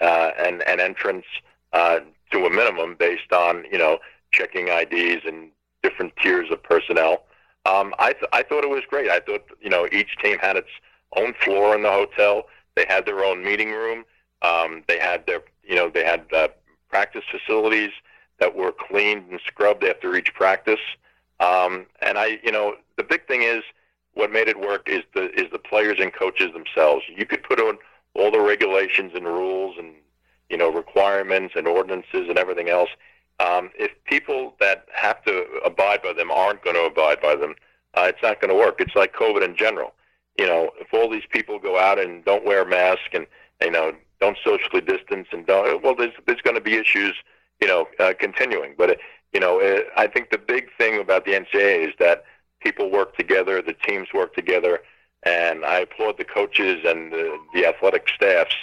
uh, 0.00 0.30
and 0.38 0.62
and 0.68 0.80
entrance 0.80 1.26
uh, 1.72 2.00
to 2.30 2.46
a 2.46 2.50
minimum 2.50 2.96
based 2.98 3.32
on 3.32 3.64
you 3.70 3.78
know 3.78 3.98
checking 4.30 4.68
IDs 4.68 5.24
and 5.26 5.50
different 5.82 6.12
tiers 6.22 6.48
of 6.50 6.62
personnel. 6.62 7.24
Um, 7.66 7.94
I 7.98 8.12
th- 8.12 8.30
I 8.32 8.42
thought 8.42 8.64
it 8.64 8.70
was 8.70 8.82
great. 8.88 9.10
I 9.10 9.20
thought 9.20 9.44
you 9.60 9.70
know 9.70 9.88
each 9.92 10.16
team 10.22 10.38
had 10.38 10.56
its 10.56 10.70
own 11.16 11.34
floor 11.34 11.74
in 11.74 11.82
the 11.82 11.90
hotel. 11.90 12.44
They 12.74 12.86
had 12.88 13.06
their 13.06 13.24
own 13.24 13.44
meeting 13.44 13.70
room. 13.70 14.04
Um, 14.42 14.82
they 14.88 14.98
had 14.98 15.26
their 15.26 15.42
you 15.62 15.76
know 15.76 15.90
they 15.90 16.04
had 16.04 16.24
uh, 16.32 16.48
practice 16.88 17.24
facilities 17.30 17.90
that 18.38 18.54
were 18.54 18.72
cleaned 18.72 19.30
and 19.30 19.40
scrubbed 19.46 19.84
after 19.84 20.16
each 20.16 20.34
practice. 20.34 20.80
Um, 21.40 21.86
and 22.00 22.18
I, 22.18 22.40
you 22.42 22.52
know, 22.52 22.74
the 22.96 23.04
big 23.04 23.26
thing 23.26 23.42
is 23.42 23.62
what 24.14 24.30
made 24.30 24.48
it 24.48 24.58
work 24.58 24.88
is 24.88 25.02
the 25.14 25.30
is 25.40 25.50
the 25.52 25.58
players 25.58 25.98
and 26.00 26.12
coaches 26.12 26.52
themselves. 26.52 27.04
You 27.14 27.26
could 27.26 27.42
put 27.42 27.60
on 27.60 27.78
all 28.14 28.30
the 28.30 28.40
regulations 28.40 29.12
and 29.14 29.24
rules 29.24 29.76
and 29.78 29.94
you 30.50 30.56
know 30.56 30.70
requirements 30.70 31.54
and 31.56 31.66
ordinances 31.66 32.28
and 32.28 32.38
everything 32.38 32.68
else. 32.68 32.90
Um, 33.40 33.70
if 33.78 33.90
people 34.04 34.54
that 34.60 34.86
have 34.94 35.24
to 35.24 35.46
abide 35.64 36.02
by 36.02 36.12
them 36.12 36.30
aren't 36.30 36.62
going 36.62 36.76
to 36.76 36.84
abide 36.84 37.20
by 37.20 37.34
them, 37.34 37.54
uh, 37.94 38.04
it's 38.08 38.22
not 38.22 38.40
going 38.40 38.50
to 38.50 38.56
work. 38.56 38.80
It's 38.80 38.94
like 38.94 39.14
COVID 39.14 39.42
in 39.42 39.56
general. 39.56 39.94
You 40.38 40.46
know, 40.46 40.70
if 40.80 40.88
all 40.92 41.10
these 41.10 41.26
people 41.30 41.58
go 41.58 41.78
out 41.78 41.98
and 41.98 42.24
don't 42.24 42.44
wear 42.44 42.62
a 42.62 42.68
mask 42.68 43.12
and 43.12 43.26
you 43.60 43.70
know 43.70 43.92
don't 44.20 44.38
socially 44.42 44.80
distance 44.80 45.28
and 45.32 45.46
don't, 45.46 45.82
well, 45.82 45.94
there's 45.94 46.14
there's 46.26 46.40
going 46.40 46.56
to 46.56 46.62
be 46.62 46.74
issues. 46.74 47.14
You 47.60 47.68
know, 47.68 47.86
uh, 48.00 48.12
continuing. 48.18 48.74
But 48.76 48.98
you 49.32 49.40
know, 49.40 49.60
it, 49.60 49.86
I 49.96 50.06
think 50.06 50.30
the 50.30 50.38
big 50.38 50.68
thing 50.76 51.00
about 51.00 51.24
the 51.24 51.32
NCAA 51.32 51.88
is 51.88 51.94
that 51.98 52.24
people 52.60 52.90
work 52.90 53.16
together, 53.16 53.62
the 53.62 53.72
teams 53.72 54.08
work 54.12 54.34
together, 54.34 54.80
and 55.22 55.64
I 55.64 55.80
applaud 55.80 56.18
the 56.18 56.24
coaches 56.24 56.80
and 56.84 57.12
the, 57.12 57.38
the 57.54 57.66
athletic 57.66 58.08
staffs 58.08 58.54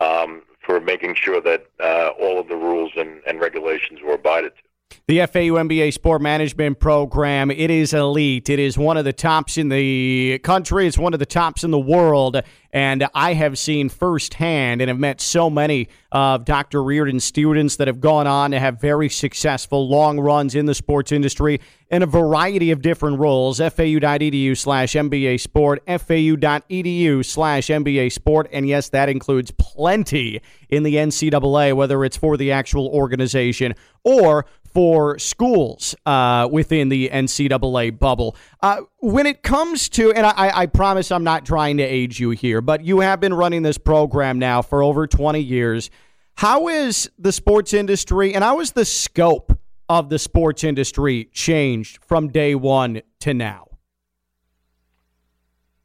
um, 0.00 0.42
for 0.60 0.80
making 0.80 1.14
sure 1.14 1.40
that 1.40 1.66
uh, 1.80 2.10
all 2.20 2.38
of 2.38 2.48
the 2.48 2.56
rules 2.56 2.92
and, 2.96 3.20
and 3.26 3.40
regulations 3.40 4.00
were 4.02 4.14
abided 4.14 4.52
to. 4.56 4.62
The 5.06 5.26
FAU 5.26 5.58
MBA 5.58 5.92
Sport 5.92 6.22
Management 6.22 6.78
Program, 6.78 7.50
it 7.50 7.68
is 7.68 7.92
elite. 7.92 8.48
It 8.48 8.60
is 8.60 8.78
one 8.78 8.96
of 8.96 9.04
the 9.04 9.12
tops 9.12 9.58
in 9.58 9.68
the 9.68 10.38
country. 10.44 10.86
It's 10.86 10.98
one 10.98 11.12
of 11.12 11.18
the 11.18 11.26
tops 11.26 11.64
in 11.64 11.72
the 11.72 11.80
world. 11.80 12.40
And 12.72 13.08
I 13.12 13.34
have 13.34 13.58
seen 13.58 13.88
firsthand 13.88 14.80
and 14.80 14.88
have 14.88 15.00
met 15.00 15.20
so 15.20 15.50
many 15.50 15.88
of 16.12 16.44
Dr. 16.44 16.84
Riordan's 16.84 17.24
students 17.24 17.74
that 17.76 17.88
have 17.88 18.00
gone 18.00 18.28
on 18.28 18.52
to 18.52 18.60
have 18.60 18.80
very 18.80 19.08
successful 19.08 19.88
long 19.88 20.20
runs 20.20 20.54
in 20.54 20.66
the 20.66 20.74
sports 20.74 21.10
industry 21.10 21.60
in 21.90 22.04
a 22.04 22.06
variety 22.06 22.70
of 22.70 22.80
different 22.80 23.18
roles. 23.18 23.58
FAU.edu 23.58 24.56
slash 24.56 24.92
MBA 24.92 25.40
Sport, 25.40 25.82
FAU.edu 25.88 27.24
slash 27.24 27.66
MBA 27.66 28.12
Sport. 28.12 28.48
And 28.52 28.68
yes, 28.68 28.88
that 28.90 29.08
includes 29.08 29.50
plenty 29.58 30.40
in 30.68 30.84
the 30.84 30.94
NCAA, 30.94 31.74
whether 31.74 32.04
it's 32.04 32.16
for 32.16 32.36
the 32.36 32.52
actual 32.52 32.86
organization 32.88 33.74
or 34.04 34.46
for 34.72 35.18
schools 35.18 35.94
uh, 36.06 36.48
within 36.50 36.88
the 36.88 37.08
NCAA 37.08 37.98
bubble. 37.98 38.36
Uh, 38.62 38.82
when 38.98 39.26
it 39.26 39.42
comes 39.42 39.88
to, 39.90 40.12
and 40.12 40.26
I, 40.26 40.52
I, 40.54 40.66
promise 40.66 41.10
I'm 41.10 41.24
not 41.24 41.44
trying 41.44 41.78
to 41.78 41.82
age 41.82 42.20
you 42.20 42.30
here, 42.30 42.60
but 42.60 42.84
you 42.84 43.00
have 43.00 43.20
been 43.20 43.34
running 43.34 43.62
this 43.62 43.78
program 43.78 44.38
now 44.38 44.62
for 44.62 44.82
over 44.82 45.06
20 45.06 45.40
years. 45.40 45.90
How 46.34 46.68
is 46.68 47.10
the 47.18 47.32
sports 47.32 47.74
industry 47.74 48.34
and 48.34 48.44
how 48.44 48.60
is 48.60 48.72
the 48.72 48.84
scope 48.84 49.58
of 49.88 50.08
the 50.08 50.18
sports 50.18 50.62
industry 50.62 51.28
changed 51.32 52.02
from 52.04 52.28
day 52.28 52.54
one 52.54 53.02
to 53.20 53.34
now? 53.34 53.66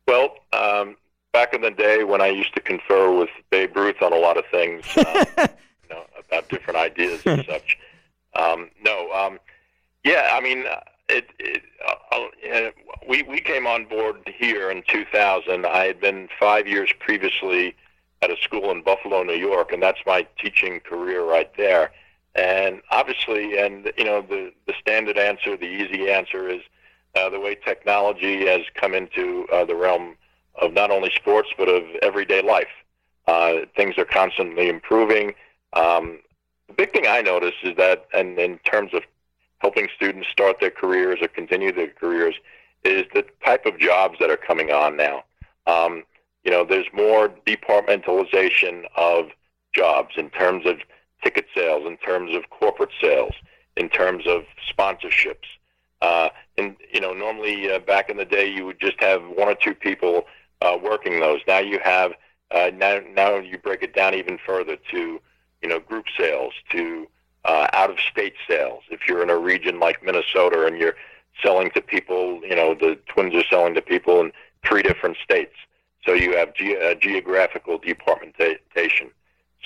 Well, 0.08 0.36
um, 0.54 0.96
back 1.34 1.54
in 1.54 1.62
the 1.62 1.72
day 1.72 2.04
when 2.04 2.22
I 2.22 2.28
used 2.28 2.54
to 2.54 2.62
confer 2.62 3.12
with 3.12 3.30
Babe 3.50 3.76
Ruth 3.76 4.02
on 4.02 4.14
a 4.14 4.18
lot 4.18 4.38
of 4.38 4.46
things, 4.52 4.86
uh, 4.96 5.26
you 5.40 5.90
know, 5.90 6.04
about 6.18 6.48
different 6.50 6.78
ideas 6.78 7.22
and 7.26 7.44
such. 7.46 7.78
Um, 8.36 8.70
no, 8.84 9.12
um, 9.12 9.40
Yeah, 10.04 10.30
I 10.34 10.42
mean, 10.42 10.66
uh, 10.68 10.82
it, 11.10 11.30
it 11.40 11.64
uh, 11.88 12.72
we 13.08 13.24
we 13.24 13.40
came 13.40 13.68
on 13.68 13.86
board 13.86 14.18
here 14.38 14.70
in 14.72 14.84
2000. 14.88 15.66
I 15.66 15.86
had 15.86 16.00
been 16.00 16.30
five 16.40 16.68
years 16.68 16.92
previously 17.00 17.76
at 18.22 18.32
a 18.32 18.38
school 18.38 18.72
in 18.72 18.82
Buffalo, 18.82 19.24
New 19.24 19.34
York, 19.36 19.72
and 19.72 19.82
that's 19.82 20.00
my 20.06 20.28
teaching 20.40 20.80
career 20.80 21.24
right 21.24 21.52
there. 21.58 21.92
And 22.34 22.82
obviously, 22.92 23.58
and 23.58 23.92
you 23.98 24.04
know, 24.04 24.22
the 24.22 24.52
the 24.68 24.74
standard 24.80 25.18
answer, 25.18 25.56
the 25.58 25.66
easy 25.66 26.10
answer 26.10 26.48
is 26.50 26.62
uh, 27.16 27.30
the 27.30 27.40
way 27.40 27.56
technology 27.56 28.46
has 28.48 28.62
come 28.74 28.94
into 28.94 29.48
uh, 29.54 29.66
the 29.66 29.76
realm 29.76 30.16
of 30.62 30.74
not 30.74 30.92
only 30.92 31.12
sports 31.16 31.50
but 31.58 31.70
of 31.70 31.84
everyday 32.02 32.42
life. 32.42 32.68
Uh, 33.28 33.62
things 33.76 33.98
are 33.98 34.06
constantly 34.06 34.70
improving. 34.70 35.34
Um, 35.74 36.20
the 36.68 36.74
big 36.74 36.92
thing 36.92 37.06
I 37.08 37.22
notice 37.22 37.56
is 37.64 37.76
that, 37.78 38.06
and 38.14 38.38
in 38.40 38.58
terms 38.60 38.94
of 38.94 39.04
helping 39.60 39.88
students 39.96 40.28
start 40.32 40.58
their 40.60 40.72
careers 40.72 41.20
or 41.22 41.28
continue 41.28 41.72
their 41.72 41.90
careers, 41.90 42.36
is 42.84 43.06
the 43.14 43.26
type 43.44 43.66
of 43.66 43.80
jobs 43.80 44.18
that 44.20 44.30
are 44.30 44.38
coming 44.38 44.72
on 44.72 44.96
now. 44.96 45.24
Um, 45.68 46.04
you 46.44 46.52
know, 46.52 46.64
there's 46.64 46.86
more 46.94 47.30
departmentalization 47.48 48.84
of 48.96 49.30
jobs 49.74 50.14
in 50.18 50.30
terms 50.30 50.66
of 50.66 50.78
ticket 51.24 51.46
sales, 51.56 51.86
in 51.88 51.98
terms 51.98 52.36
of 52.36 52.50
corporate 52.52 52.92
sales, 53.02 53.34
in 53.76 53.90
terms 53.90 54.26
of 54.28 54.44
sponsorships. 54.72 55.48
Uh, 56.02 56.30
and 56.58 56.76
you 56.94 57.02
know, 57.02 57.14
normally 57.14 57.72
uh, 57.72 57.80
back 57.80 58.10
in 58.10 58.18
the 58.18 58.26
day, 58.26 58.48
you 58.48 58.66
would 58.66 58.80
just 58.80 59.02
have 59.02 59.24
one 59.24 59.48
or 59.48 59.56
two 59.56 59.74
people 59.74 60.26
uh, 60.62 60.78
working 60.82 61.20
those. 61.20 61.40
Now 61.48 61.60
you 61.60 61.80
have 61.84 62.14
uh, 62.52 62.70
now 62.76 63.00
now 63.14 63.38
you 63.38 63.58
break 63.58 63.82
it 63.82 63.96
down 63.96 64.14
even 64.14 64.38
further 64.46 64.78
to 64.92 65.20
you 65.62 65.70
know 65.70 65.80
group 65.80 66.06
sales, 66.18 66.54
to 66.72 67.08
uh, 67.46 67.68
out 67.74 67.90
of 67.90 68.00
state 68.00 68.34
sales. 68.48 68.84
If 68.90 69.02
you're 69.08 69.22
in 69.24 69.30
a 69.30 69.38
region 69.38 69.80
like 69.80 70.04
Minnesota 70.04 70.66
and 70.66 70.78
you're 70.78 70.96
selling 71.44 71.72
to 71.72 71.82
people, 71.82 72.42
you 72.44 72.56
know 72.56 72.74
the 72.74 72.98
Twins 73.08 73.36
are 73.36 73.44
selling 73.50 73.76
to 73.76 73.82
people 73.82 74.22
in 74.22 74.32
three 74.66 74.82
different 74.82 75.18
states. 75.24 75.54
So 76.06 76.14
you 76.14 76.38
have 76.38 76.54
ge- 76.54 76.78
uh, 76.82 76.96
geographical 76.96 77.78
departmentation. 77.80 79.10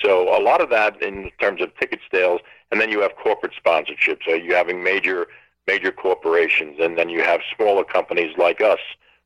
So 0.02 0.34
a 0.34 0.40
lot 0.40 0.62
of 0.62 0.70
that 0.70 1.02
in 1.02 1.30
terms 1.40 1.60
of 1.60 1.76
ticket 1.76 2.00
sales, 2.10 2.40
and 2.70 2.80
then 2.80 2.90
you 2.90 3.00
have 3.00 3.12
corporate 3.16 3.52
sponsorships. 3.62 4.20
So 4.26 4.34
you're 4.34 4.56
having 4.56 4.82
major 4.82 5.28
major 5.66 5.92
corporations, 5.92 6.76
and 6.80 6.96
then 6.96 7.08
you 7.08 7.22
have 7.22 7.40
smaller 7.54 7.84
companies 7.84 8.36
like 8.38 8.60
us 8.60 8.80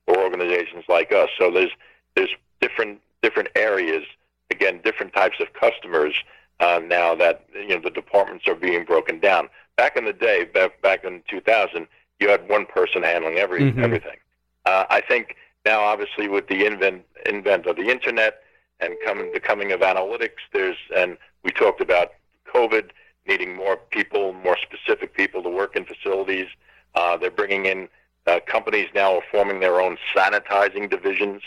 or 0.06 0.18
organizations 0.18 0.84
like 0.88 1.12
us. 1.12 1.28
So 1.38 1.50
there's 1.50 1.70
there's 2.16 2.34
different 2.60 3.00
different 3.22 3.48
areas, 3.56 4.04
again, 4.50 4.80
different 4.84 5.12
types 5.14 5.40
of 5.40 5.52
customers 5.52 6.14
uh, 6.60 6.80
now 6.84 7.14
that 7.14 7.46
you 7.54 7.68
know 7.68 7.80
the 7.80 7.90
departments 7.90 8.46
are 8.48 8.54
being 8.54 8.84
broken 8.84 9.18
down. 9.18 9.48
Back 9.76 9.96
in 9.96 10.04
the 10.04 10.12
day, 10.12 10.44
back 10.44 10.80
back 10.82 11.04
in 11.04 11.22
2000, 11.28 11.86
you 12.20 12.28
had 12.28 12.48
one 12.48 12.66
person 12.66 13.02
handling 13.02 13.38
every 13.38 13.62
mm-hmm. 13.62 13.82
everything. 13.82 14.16
Uh, 14.64 14.84
I 14.88 15.00
think 15.00 15.36
now, 15.64 15.80
obviously, 15.80 16.28
with 16.28 16.48
the 16.48 16.64
invent 16.66 17.04
invent 17.26 17.66
of 17.66 17.76
the 17.76 17.88
internet 17.88 18.42
and 18.80 18.94
coming 19.04 19.32
the 19.32 19.40
coming 19.40 19.72
of 19.72 19.80
analytics, 19.80 20.42
there's 20.52 20.76
and 20.94 21.16
we 21.42 21.50
talked 21.50 21.80
about 21.80 22.12
COVID 22.52 22.90
needing 23.26 23.56
more 23.56 23.76
people, 23.76 24.32
more 24.32 24.56
specific 24.58 25.14
people 25.14 25.42
to 25.42 25.48
work 25.48 25.76
in 25.76 25.84
facilities. 25.84 26.46
Uh, 26.94 27.16
they're 27.16 27.30
bringing 27.30 27.66
in 27.66 27.88
uh, 28.26 28.40
companies 28.46 28.88
now 28.94 29.14
are 29.16 29.22
forming 29.30 29.60
their 29.60 29.80
own 29.80 29.96
sanitizing 30.14 30.88
divisions, 30.90 31.42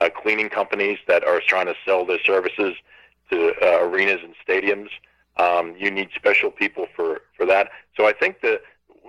uh, 0.00 0.08
cleaning 0.08 0.48
companies 0.48 0.98
that 1.06 1.24
are 1.24 1.40
trying 1.46 1.66
to 1.66 1.74
sell 1.84 2.04
their 2.04 2.20
services 2.24 2.74
to 3.30 3.52
uh, 3.62 3.84
arenas 3.84 4.20
and 4.22 4.34
stadiums. 4.46 4.88
Um, 5.36 5.74
you 5.78 5.90
need 5.90 6.08
special 6.14 6.50
people 6.50 6.86
for, 6.96 7.20
for 7.36 7.46
that. 7.46 7.70
So 7.96 8.06
I 8.06 8.12
think 8.12 8.40
the 8.40 8.60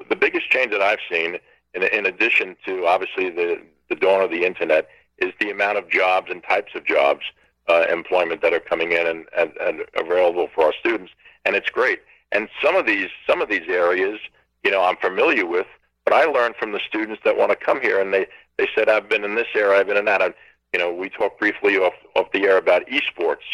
the 0.10 0.16
biggest 0.16 0.50
change 0.50 0.72
that 0.72 0.82
I've 0.82 1.00
seen, 1.12 1.38
in, 1.74 1.84
in 1.84 2.06
addition 2.06 2.56
to 2.66 2.86
obviously 2.86 3.30
the 3.30 3.62
the 3.90 3.96
dawn 3.96 4.22
of 4.22 4.30
the 4.30 4.46
internet, 4.46 4.88
is 5.18 5.34
the 5.40 5.50
amount 5.50 5.78
of 5.78 5.90
jobs 5.90 6.30
and 6.30 6.44
types 6.44 6.74
of 6.76 6.86
jobs, 6.86 7.22
uh, 7.68 7.86
employment 7.92 8.42
that 8.42 8.54
are 8.54 8.60
coming 8.60 8.92
in 8.92 9.08
and, 9.08 9.26
and, 9.38 9.52
and 9.60 9.82
available 9.96 10.48
for 10.54 10.66
our 10.66 10.74
students, 10.80 11.12
and 11.46 11.56
it's 11.56 11.70
great. 11.70 12.00
And 12.32 12.48
some 12.64 12.76
of 12.76 12.86
these 12.86 13.10
some 13.28 13.42
of 13.42 13.50
these 13.50 13.68
areas, 13.68 14.20
you 14.64 14.72
know, 14.72 14.84
I'm 14.84 14.98
familiar 14.98 15.46
with, 15.46 15.68
but 16.06 16.14
I 16.14 16.26
learned 16.26 16.56
from 16.58 16.72
the 16.72 16.80
students 16.88 17.22
that 17.26 17.36
want 17.38 17.52
to 17.52 17.56
come 17.58 17.82
here, 17.82 18.00
and 18.00 18.14
they 18.14 18.28
they 18.58 18.68
said 18.76 18.88
I've 18.88 19.10
been 19.10 19.24
in 19.24 19.36
this 19.36 19.48
area, 19.56 19.80
I've 19.80 19.88
been 19.88 19.98
in 19.98 20.06
that. 20.06 20.22
And, 20.22 20.34
you 20.74 20.80
know, 20.80 20.94
we 20.94 21.10
talked 21.10 21.40
briefly 21.40 21.78
off 21.78 21.94
off 22.16 22.32
the 22.32 22.44
air 22.44 22.58
about 22.58 22.86
esports. 22.88 23.48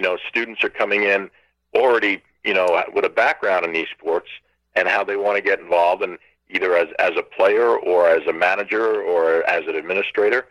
You 0.00 0.08
know, 0.08 0.16
students 0.30 0.64
are 0.64 0.70
coming 0.70 1.02
in 1.02 1.28
already, 1.76 2.22
you 2.42 2.54
know, 2.54 2.82
with 2.94 3.04
a 3.04 3.10
background 3.10 3.66
in 3.66 3.72
esports 3.72 4.30
and 4.74 4.88
how 4.88 5.04
they 5.04 5.14
want 5.14 5.36
to 5.36 5.42
get 5.42 5.60
involved, 5.60 6.02
and 6.02 6.16
either 6.48 6.74
as 6.74 6.88
as 6.98 7.10
a 7.18 7.22
player 7.22 7.76
or 7.76 8.08
as 8.08 8.26
a 8.26 8.32
manager 8.32 9.02
or 9.02 9.46
as 9.46 9.62
an 9.68 9.74
administrator. 9.74 10.46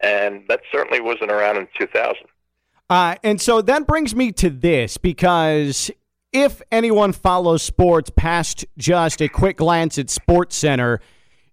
And 0.00 0.42
that 0.48 0.60
certainly 0.70 1.00
wasn't 1.00 1.30
around 1.30 1.56
in 1.56 1.66
2000. 1.78 2.14
Uh, 2.90 3.14
and 3.24 3.40
so 3.40 3.62
that 3.62 3.86
brings 3.86 4.14
me 4.14 4.32
to 4.32 4.50
this 4.50 4.98
because 4.98 5.90
if 6.34 6.60
anyone 6.70 7.14
follows 7.14 7.62
sports 7.62 8.10
past 8.14 8.66
just 8.76 9.22
a 9.22 9.28
quick 9.28 9.56
glance 9.56 9.98
at 9.98 10.10
Sports 10.10 10.56
Center, 10.56 11.00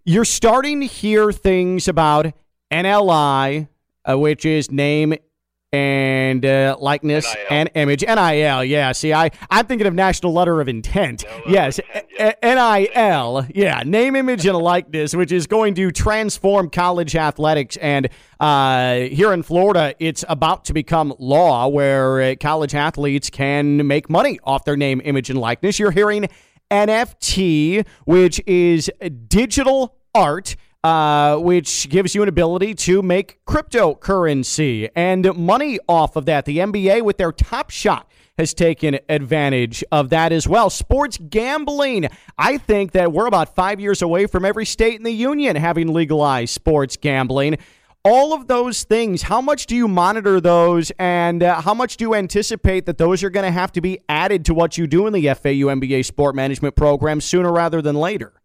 you're 0.04 0.26
starting 0.26 0.82
to 0.82 0.86
hear 0.86 1.32
things 1.32 1.88
about 1.88 2.34
NLI, 2.74 3.70
uh, 4.04 4.20
which 4.20 4.44
is 4.44 4.70
name 4.70 5.14
and 5.78 6.46
uh, 6.46 6.76
likeness 6.80 7.26
NIL. 7.26 7.46
and 7.50 7.70
image. 7.76 8.02
NIL, 8.02 8.64
yeah. 8.64 8.92
See, 8.92 9.14
I, 9.14 9.30
I'm 9.50 9.66
thinking 9.66 9.88
of 9.88 9.94
National 9.94 10.34
Letter 10.34 10.60
of 10.60 10.68
Intent. 10.68 11.24
No, 11.28 11.42
yes, 11.48 11.80
intent. 11.80 12.38
NIL, 12.44 13.46
yeah. 13.54 13.84
Name, 13.86 14.16
image, 14.16 14.46
and 14.46 14.58
likeness, 14.58 15.16
which 15.16 15.32
is 15.32 15.48
going 15.48 15.76
to 15.76 15.92
transform 15.92 16.70
college 16.70 17.16
athletics. 17.16 17.78
And 17.78 18.10
uh, 18.40 18.96
here 18.96 19.34
in 19.34 19.44
Florida, 19.44 19.94
it's 20.00 20.26
about 20.28 20.66
to 20.66 20.74
become 20.74 21.14
law 21.20 21.68
where 21.68 22.22
uh, 22.22 22.36
college 22.40 22.76
athletes 22.76 23.30
can 23.30 23.86
make 23.88 24.10
money 24.10 24.40
off 24.44 24.66
their 24.66 24.78
name, 24.78 25.02
image, 25.04 25.30
and 25.30 25.40
likeness. 25.40 25.80
You're 25.80 25.92
hearing 25.92 26.28
NFT, 26.72 27.86
which 28.06 28.42
is 28.46 28.90
digital 29.28 29.96
art 30.14 30.56
uh, 30.84 31.38
which 31.38 31.90
gives 31.90 32.16
you 32.16 32.24
an 32.24 32.30
ability 32.30 32.74
to 32.74 33.02
make 33.02 33.40
cryptocurrency 33.46 34.90
and 34.96 35.36
money 35.36 35.80
off 35.88 36.16
of 36.16 36.26
that. 36.26 36.46
The 36.46 36.60
NBA, 36.60 37.02
with 37.02 37.18
their 37.18 37.32
Top 37.32 37.70
Shot, 37.70 38.10
has 38.38 38.54
taken 38.54 39.00
advantage 39.10 39.84
of 39.92 40.10
that 40.10 40.32
as 40.32 40.48
well. 40.48 40.70
Sports 40.70 41.18
gambling. 41.30 42.08
I 42.38 42.58
think 42.58 42.92
that 42.92 43.12
we're 43.12 43.26
about 43.26 43.56
five 43.56 43.80
years 43.80 44.02
away 44.02 44.28
from 44.28 44.46
every 44.46 44.66
state 44.66 44.96
in 44.96 45.04
the 45.04 45.12
union 45.12 45.56
having 45.56 45.92
legalized 45.92 46.54
sports 46.54 46.98
gambling. 46.98 47.58
All 48.06 48.34
of 48.34 48.48
those 48.48 48.84
things, 48.84 49.24
how 49.24 49.42
much 49.42 49.66
do 49.66 49.76
you 49.76 49.88
monitor 49.88 50.40
those, 50.40 50.92
and 50.98 51.44
uh, 51.44 51.60
how 51.60 51.74
much 51.74 51.98
do 51.98 52.06
you 52.06 52.16
anticipate 52.16 52.86
that 52.86 52.98
those 52.98 53.22
are 53.24 53.30
going 53.30 53.44
to 53.44 53.52
have 53.52 53.72
to 53.74 53.82
be 53.82 54.00
added 54.08 54.46
to 54.46 54.54
what 54.54 54.78
you 54.78 54.88
do 54.88 55.08
in 55.08 55.14
the 55.14 55.24
FAU 55.24 55.68
MBA 55.74 56.06
sport 56.06 56.34
management 56.36 56.76
program 56.76 57.20
sooner 57.20 57.52
rather 57.52 57.82
than 57.82 57.96
later? 57.96 58.37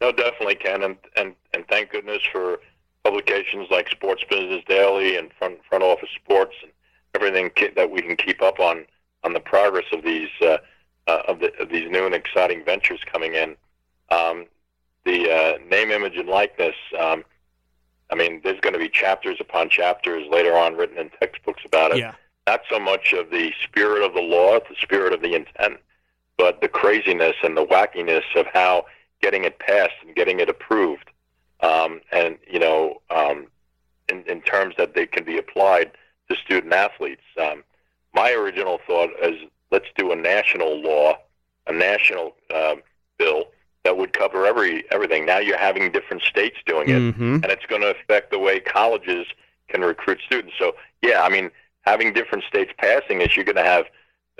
No, 0.00 0.12
definitely, 0.12 0.56
Ken, 0.56 0.82
and 0.82 0.96
and 1.16 1.34
and 1.54 1.66
thank 1.68 1.90
goodness 1.90 2.22
for 2.30 2.60
publications 3.04 3.68
like 3.70 3.88
Sports 3.88 4.24
Business 4.28 4.62
Daily 4.68 5.16
and 5.16 5.30
Front 5.38 5.58
Front 5.68 5.84
Office 5.84 6.10
Sports 6.14 6.54
and 6.62 6.72
everything 7.14 7.50
that 7.76 7.90
we 7.90 8.02
can 8.02 8.16
keep 8.16 8.42
up 8.42 8.60
on 8.60 8.84
on 9.24 9.32
the 9.32 9.40
progress 9.40 9.86
of 9.92 10.02
these 10.02 10.28
uh, 10.42 10.58
uh, 11.06 11.22
of, 11.28 11.40
the, 11.40 11.52
of 11.60 11.68
these 11.68 11.90
new 11.90 12.04
and 12.04 12.14
exciting 12.14 12.64
ventures 12.64 13.00
coming 13.10 13.34
in. 13.34 13.56
Um, 14.10 14.46
the 15.04 15.30
uh, 15.30 15.58
name, 15.70 15.90
image, 15.90 16.16
and 16.16 16.28
likeness. 16.28 16.74
Um, 16.98 17.24
I 18.10 18.14
mean, 18.16 18.40
there's 18.44 18.60
going 18.60 18.72
to 18.72 18.78
be 18.78 18.88
chapters 18.88 19.36
upon 19.40 19.70
chapters 19.70 20.26
later 20.30 20.56
on 20.56 20.74
written 20.74 20.98
in 20.98 21.10
textbooks 21.20 21.62
about 21.64 21.92
it. 21.92 21.98
Yeah. 21.98 22.14
Not 22.46 22.62
so 22.68 22.78
much 22.78 23.12
of 23.12 23.30
the 23.30 23.52
spirit 23.64 24.04
of 24.04 24.14
the 24.14 24.20
law, 24.20 24.58
the 24.58 24.76
spirit 24.80 25.12
of 25.12 25.22
the 25.22 25.34
intent, 25.34 25.78
but 26.36 26.60
the 26.60 26.68
craziness 26.68 27.34
and 27.42 27.56
the 27.56 27.66
wackiness 27.66 28.22
of 28.36 28.46
how 28.52 28.86
getting 29.26 29.42
it 29.42 29.58
passed 29.58 29.98
and 30.04 30.14
getting 30.14 30.38
it 30.38 30.48
approved, 30.48 31.10
um, 31.60 32.00
and 32.12 32.38
you 32.48 32.60
know, 32.60 33.02
um, 33.10 33.48
in, 34.08 34.22
in 34.28 34.40
terms 34.40 34.72
that 34.78 34.94
they 34.94 35.04
can 35.04 35.24
be 35.24 35.36
applied 35.36 35.90
to 36.30 36.36
student 36.36 36.72
athletes. 36.72 37.24
Um, 37.36 37.64
my 38.14 38.30
original 38.30 38.78
thought 38.86 39.10
is 39.20 39.34
let's 39.72 39.88
do 39.96 40.12
a 40.12 40.16
national 40.16 40.80
law, 40.80 41.18
a 41.66 41.72
national 41.72 42.36
uh, 42.54 42.76
bill 43.18 43.46
that 43.82 43.96
would 43.96 44.12
cover 44.12 44.46
every 44.46 44.84
everything. 44.92 45.26
Now 45.26 45.38
you're 45.38 45.58
having 45.58 45.90
different 45.90 46.22
states 46.22 46.58
doing 46.64 46.88
it, 46.88 47.02
mm-hmm. 47.02 47.34
and 47.42 47.46
it's 47.46 47.66
going 47.66 47.82
to 47.82 47.90
affect 47.90 48.30
the 48.30 48.38
way 48.38 48.60
colleges 48.60 49.26
can 49.66 49.80
recruit 49.80 50.20
students. 50.24 50.54
So 50.56 50.76
yeah, 51.02 51.22
I 51.22 51.28
mean, 51.28 51.50
having 51.80 52.12
different 52.12 52.44
states 52.44 52.72
passing 52.78 53.22
is 53.22 53.34
you're 53.34 53.44
going 53.44 53.56
to 53.56 53.64
have 53.64 53.86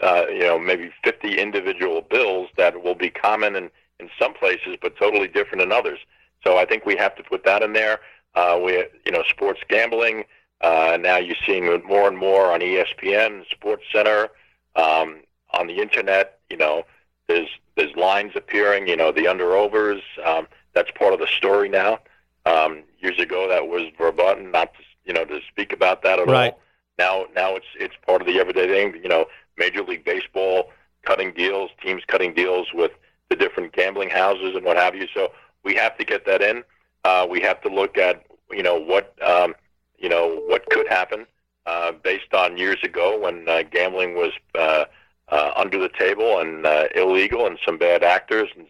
uh, 0.01 0.27
you 0.29 0.47
know 0.47 0.61
maybe 0.61 0.93
50 1.03 1.41
individual 1.41 2.03
bills 2.03 2.51
that 2.57 2.85
will 2.85 2.95
be 2.95 3.11
common 3.11 3.57
and 3.57 3.69
in 4.01 4.11
some 4.19 4.35
places, 4.35 4.77
but 4.81 4.97
totally 4.97 5.29
different 5.29 5.63
in 5.63 5.73
others. 5.73 5.99
So 6.45 6.59
I 6.59 6.65
think 6.65 6.85
we 6.87 6.97
have 6.97 7.17
to 7.17 7.23
put 7.23 7.45
that 7.45 7.63
in 7.63 7.73
there. 7.73 8.01
Uh, 8.35 8.61
we, 8.63 8.73
you 9.05 9.13
know, 9.13 9.23
sports 9.29 9.61
gambling. 9.69 10.25
Uh, 10.61 10.99
now 11.01 11.17
you're 11.17 11.37
seeing 11.47 11.65
it 11.65 11.85
more 11.85 12.09
and 12.09 12.17
more 12.17 12.53
on 12.53 12.61
ESPN, 12.61 13.49
Sports 13.51 13.85
Center, 13.93 14.29
um, 14.75 15.21
on 15.53 15.67
the 15.67 15.81
internet. 15.81 16.39
You 16.51 16.57
know, 16.57 16.85
There's 17.27 17.49
there's 17.77 17.95
lines 17.97 18.33
appearing. 18.35 18.89
You 18.89 18.97
know, 18.97 19.13
the 19.13 19.27
under 19.27 19.55
overs. 19.55 20.03
Um, 20.25 20.47
that's 20.75 20.91
part 20.91 21.15
of 21.15 21.21
the 21.21 21.27
story 21.27 21.69
now. 21.69 22.01
Um, 22.45 22.85
years 23.01 23.19
ago, 23.19 23.49
that 23.49 23.67
was 23.67 23.85
verboten, 23.99 24.51
not 24.51 24.73
to, 24.75 24.81
you 25.05 25.13
know 25.13 25.25
to 25.25 25.41
speak 25.49 25.73
about 25.73 26.03
that 26.03 26.19
at 26.19 26.29
right. 26.29 26.53
all. 26.53 26.61
Now, 26.99 27.27
now 27.35 27.57
it's 27.57 27.67
it's 27.79 27.95
part 28.07 28.21
of 28.21 28.27
the 28.27 28.39
everyday 28.39 28.67
thing. 28.67 29.03
You 29.03 29.09
know, 29.09 29.27
Major 29.57 29.83
League 29.83 30.05
Baseball 30.05 30.71
cutting 31.03 31.33
deals, 31.33 31.71
teams 31.83 32.03
cutting 32.07 32.35
deals 32.35 32.69
with 32.75 32.93
the 33.31 33.37
different 33.37 33.73
gambling 33.73 34.11
houses 34.11 34.55
and 34.55 34.65
what 34.65 34.77
have 34.77 34.95
you. 34.95 35.07
So 35.15 35.33
we 35.65 35.75
have 35.75 35.97
to 35.99 36.05
get 36.05 36.27
that 36.27 36.43
in. 36.43 36.63
Uh, 37.05 37.27
we 37.29 37.41
have 37.41 37.61
to 37.63 37.69
look 37.69 37.99
at 37.99 38.25
you 38.51 38.63
know 38.63 38.79
what 38.79 39.15
um, 39.23 39.55
you 39.99 40.09
know 40.09 40.43
what 40.47 40.69
could 40.71 40.89
happen 40.89 41.27
uh, 41.67 41.93
based 41.93 42.33
on 42.35 42.57
years 42.57 42.79
ago 42.83 43.19
when 43.21 43.49
uh, 43.49 43.63
gambling 43.71 44.15
was 44.15 44.33
uh, 44.57 44.85
uh, 45.29 45.53
under 45.57 45.79
the 45.79 45.91
table 45.99 46.39
and 46.39 46.67
uh, 46.67 46.85
illegal, 46.95 47.47
and 47.47 47.59
some 47.65 47.79
bad 47.79 48.03
actors 48.03 48.49
and 48.57 48.67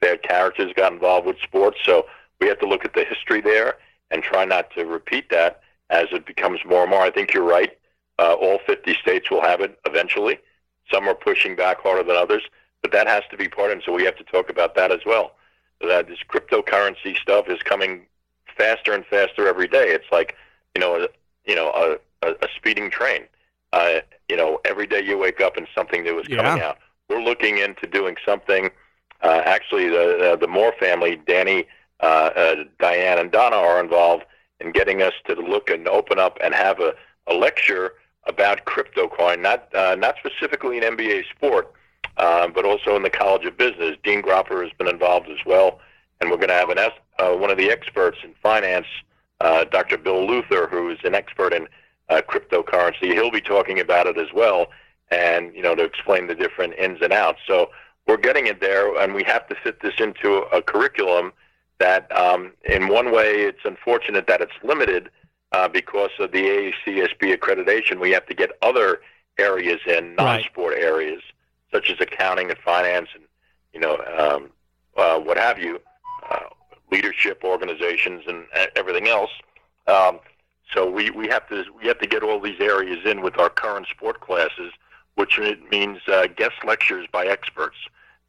bad 0.00 0.22
characters 0.22 0.72
got 0.74 0.92
involved 0.92 1.26
with 1.26 1.36
sports. 1.42 1.78
So 1.84 2.06
we 2.40 2.48
have 2.48 2.58
to 2.60 2.66
look 2.66 2.84
at 2.84 2.94
the 2.94 3.04
history 3.04 3.40
there 3.40 3.76
and 4.10 4.22
try 4.22 4.44
not 4.44 4.70
to 4.72 4.84
repeat 4.84 5.30
that 5.30 5.60
as 5.90 6.06
it 6.12 6.26
becomes 6.26 6.60
more 6.64 6.82
and 6.82 6.90
more. 6.90 7.02
I 7.02 7.10
think 7.10 7.32
you're 7.32 7.44
right. 7.44 7.76
Uh, 8.18 8.34
all 8.34 8.58
50 8.66 8.94
states 8.94 9.30
will 9.30 9.42
have 9.42 9.60
it 9.60 9.78
eventually. 9.86 10.38
Some 10.92 11.08
are 11.08 11.14
pushing 11.14 11.54
back 11.54 11.80
harder 11.80 12.02
than 12.02 12.16
others, 12.16 12.42
but 12.82 12.92
that 12.92 13.06
has 13.06 13.22
to 13.30 13.36
be 13.36 13.48
part 13.48 13.70
of 13.70 13.78
it. 13.78 13.84
So 13.84 13.92
we 13.92 14.04
have 14.04 14.16
to 14.16 14.24
talk 14.24 14.50
about 14.50 14.74
that 14.76 14.90
as 14.92 15.00
well. 15.04 15.32
That 15.80 16.08
this 16.08 16.18
cryptocurrency 16.28 17.16
stuff 17.16 17.48
is 17.48 17.62
coming 17.62 18.06
faster 18.56 18.92
and 18.92 19.04
faster 19.06 19.46
every 19.48 19.68
day. 19.68 19.88
It's 19.88 20.10
like, 20.12 20.36
you 20.74 20.80
know, 20.80 20.96
a, 21.02 21.08
you 21.46 21.54
know, 21.54 21.98
a, 22.22 22.28
a, 22.28 22.48
speeding 22.54 22.90
train. 22.90 23.22
Uh, 23.72 24.00
you 24.28 24.36
know, 24.36 24.60
every 24.64 24.86
day 24.86 25.02
you 25.02 25.16
wake 25.16 25.40
up 25.40 25.56
and 25.56 25.66
something 25.74 26.02
new 26.02 26.18
is 26.18 26.28
coming 26.28 26.58
Yeah. 26.58 26.68
out. 26.70 26.78
We're 27.08 27.22
looking 27.22 27.58
into 27.58 27.86
doing 27.86 28.16
something. 28.24 28.70
Uh, 29.22 29.42
actually, 29.44 29.88
the 29.88 30.36
the 30.40 30.46
Moore 30.46 30.72
family, 30.78 31.20
Danny, 31.26 31.66
uh, 32.00 32.30
uh, 32.36 32.54
Diane, 32.78 33.18
and 33.18 33.30
Donna 33.30 33.56
are 33.56 33.80
involved 33.80 34.24
in 34.60 34.72
getting 34.72 35.02
us 35.02 35.12
to 35.26 35.34
look 35.34 35.70
and 35.70 35.88
open 35.88 36.18
up 36.18 36.38
and 36.42 36.54
have 36.54 36.80
a, 36.80 36.94
a 37.26 37.34
lecture 37.34 37.94
about 38.24 38.64
crypto 38.64 39.08
coin, 39.08 39.42
not 39.42 39.74
uh, 39.74 39.94
not 39.96 40.16
specifically 40.24 40.78
an 40.78 40.96
MBA 40.96 41.24
sport, 41.34 41.72
um, 42.16 42.52
but 42.52 42.64
also 42.64 42.96
in 42.96 43.02
the 43.02 43.10
College 43.10 43.44
of 43.46 43.56
Business. 43.56 43.96
Dean 44.02 44.22
Gropper 44.22 44.62
has 44.62 44.72
been 44.78 44.88
involved 44.88 45.28
as 45.28 45.38
well, 45.46 45.80
and 46.20 46.30
we're 46.30 46.36
going 46.36 46.48
to 46.48 46.54
have 46.54 46.70
an 46.70 46.78
uh, 46.78 47.36
one 47.36 47.50
of 47.50 47.58
the 47.58 47.70
experts 47.70 48.18
in 48.24 48.34
finance, 48.42 48.86
uh, 49.40 49.64
Dr. 49.64 49.98
Bill 49.98 50.26
Luther, 50.26 50.66
who 50.68 50.90
is 50.90 50.98
an 51.04 51.14
expert 51.14 51.52
in 51.52 51.68
uh, 52.08 52.22
cryptocurrency. 52.28 53.12
He'll 53.12 53.30
be 53.30 53.40
talking 53.40 53.80
about 53.80 54.06
it 54.06 54.18
as 54.18 54.28
well, 54.34 54.68
and 55.10 55.54
you 55.54 55.62
know 55.62 55.74
to 55.74 55.84
explain 55.84 56.26
the 56.26 56.34
different 56.34 56.74
ins 56.74 57.00
and 57.02 57.12
outs. 57.12 57.40
So 57.46 57.70
we're 58.06 58.16
getting 58.16 58.46
it 58.46 58.60
there, 58.60 58.98
and 59.00 59.14
we 59.14 59.22
have 59.24 59.46
to 59.48 59.54
fit 59.54 59.80
this 59.82 59.94
into 59.98 60.38
a 60.52 60.62
curriculum 60.62 61.32
that, 61.78 62.14
um, 62.16 62.52
in 62.64 62.88
one 62.88 63.12
way, 63.12 63.42
it's 63.42 63.64
unfortunate 63.64 64.26
that 64.26 64.40
it's 64.40 64.52
limited 64.62 65.10
uh, 65.52 65.68
because 65.68 66.10
of 66.18 66.32
the 66.32 66.72
AACSB 66.86 67.34
accreditation. 67.36 68.00
We 68.00 68.10
have 68.12 68.26
to 68.26 68.34
get 68.34 68.50
other 68.62 69.00
areas 69.38 69.80
in, 69.86 70.14
non-sport 70.16 70.74
areas, 70.78 71.22
such 71.72 71.90
as 71.90 72.00
accounting 72.00 72.50
and 72.50 72.58
finance, 72.58 73.08
and 73.14 73.24
you 73.72 73.80
know 73.80 73.96
um, 74.18 74.50
uh, 74.96 75.18
what 75.18 75.36
have 75.36 75.58
you, 75.58 75.80
uh, 76.30 76.46
leadership 76.90 77.42
organizations, 77.44 78.24
and 78.26 78.46
everything 78.76 79.08
else. 79.08 79.30
Um, 79.86 80.20
so 80.72 80.88
we, 80.88 81.10
we 81.10 81.26
have 81.28 81.48
to 81.48 81.64
we 81.80 81.86
have 81.88 81.98
to 81.98 82.06
get 82.06 82.22
all 82.22 82.40
these 82.40 82.60
areas 82.60 83.04
in 83.04 83.22
with 83.22 83.38
our 83.38 83.50
current 83.50 83.86
sport 83.88 84.20
classes, 84.20 84.72
which 85.16 85.38
means 85.70 85.98
uh, 86.08 86.26
guest 86.36 86.54
lectures 86.64 87.06
by 87.10 87.26
experts. 87.26 87.76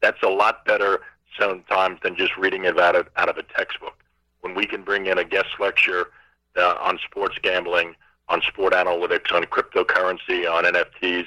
That's 0.00 0.22
a 0.22 0.28
lot 0.28 0.64
better 0.64 1.00
sometimes 1.38 1.98
than 2.02 2.16
just 2.16 2.36
reading 2.36 2.64
it 2.64 2.78
out 2.78 2.96
of 2.96 3.36
a 3.36 3.42
textbook. 3.42 3.96
When 4.40 4.54
we 4.54 4.66
can 4.66 4.82
bring 4.82 5.06
in 5.06 5.18
a 5.18 5.24
guest 5.24 5.48
lecture 5.60 6.08
uh, 6.56 6.76
on 6.80 6.98
sports 6.98 7.36
gambling, 7.40 7.94
on 8.28 8.42
sport 8.42 8.72
analytics, 8.72 9.32
on 9.32 9.44
cryptocurrency, 9.44 10.50
on 10.50 10.64
NFTs, 10.64 11.26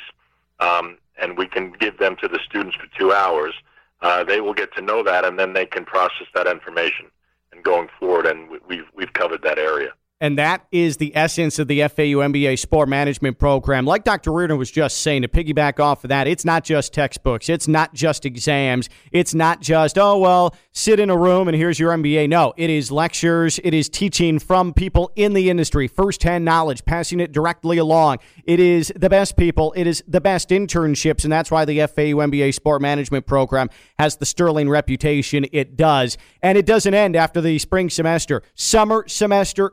um, 0.60 0.98
and 1.22 1.38
we 1.38 1.48
can 1.48 1.72
give 1.72 1.98
them 1.98 2.15
to 2.22 2.28
the 2.28 2.39
students 2.46 2.76
for 2.76 2.88
two 2.98 3.13
hours, 3.13 3.54
uh, 4.02 4.24
they 4.24 4.41
will 4.41 4.54
get 4.54 4.74
to 4.76 4.82
know 4.82 5.04
that, 5.04 5.26
and 5.26 5.39
then 5.39 5.54
they 5.54 5.65
can 5.65 5.86
process 5.86 6.28
that 6.34 6.48
information. 6.48 7.08
And 7.52 7.63
going 7.63 7.88
forward, 8.00 8.26
and 8.26 8.50
we- 8.50 8.60
we've 8.68 8.89
we've 8.94 9.13
covered 9.13 9.41
that 9.44 9.58
area. 9.58 9.94
And 10.21 10.38
that 10.38 10.65
is 10.71 10.95
the 10.95 11.13
essence 11.13 11.60
of 11.60 11.67
the 11.67 11.82
FAU 11.82 12.23
MBA 12.23 12.58
Sport 12.58 12.88
Management 12.88 13.38
Program. 13.38 13.86
Like 13.86 14.06
Dr. 14.06 14.32
Riordan 14.32 14.58
was 14.58 14.71
just 14.71 15.01
saying, 15.01 15.23
to 15.23 15.28
piggyback 15.28 15.78
off 15.78 16.06
of 16.06 16.08
that, 16.08 16.25
it's 16.25 16.45
not 16.45 16.63
just 16.63 16.93
textbooks, 16.93 17.49
it's 17.49 17.67
not 17.67 17.93
just 17.93 18.25
exams, 18.25 18.88
it's 19.12 19.34
not 19.34 19.60
just, 19.60 19.97
oh, 19.97 20.17
well, 20.17 20.56
sit 20.71 21.01
in 21.01 21.10
a 21.10 21.17
room 21.17 21.49
and 21.49 21.58
here's 21.58 21.80
your 21.80 21.91
MBA. 21.91 22.30
No, 22.30 22.54
it 22.56 22.69
is 22.69 22.93
lectures, 22.93 23.60
it 23.62 23.73
is 23.73 23.89
teaching 23.89 24.39
from 24.39 24.73
people 24.73 25.12
in 25.17 25.34
the 25.34 25.49
industry, 25.49 25.86
firsthand 25.89 26.45
knowledge, 26.45 26.86
passing 26.86 27.19
it 27.19 27.34
directly 27.34 27.78
along. 27.78 28.19
It 28.45 28.62
is 28.62 28.93
the 28.95 29.10
best 29.10 29.36
people, 29.36 29.73
it 29.75 29.86
is 29.86 30.01
the 30.08 30.21
best 30.21 30.47
internships, 30.47 31.25
and 31.25 31.34
that's 31.34 31.51
why 31.51 31.65
the 31.65 31.80
FAU 31.80 32.23
MBA 32.23 32.54
Sport 32.54 32.82
Management 32.82 33.25
Program 33.25 33.69
has 33.99 34.15
the 34.15 34.25
sterling 34.25 34.69
reputation 34.69 35.45
it 35.51 35.75
does. 35.75 36.17
And 36.41 36.58
it 36.58 36.65
doesn't 36.65 36.93
end 36.93 37.17
after 37.17 37.41
the 37.41 37.60
spring 37.60 37.89
semester. 37.89 38.43
Summer 38.54 39.06
semester 39.10 39.69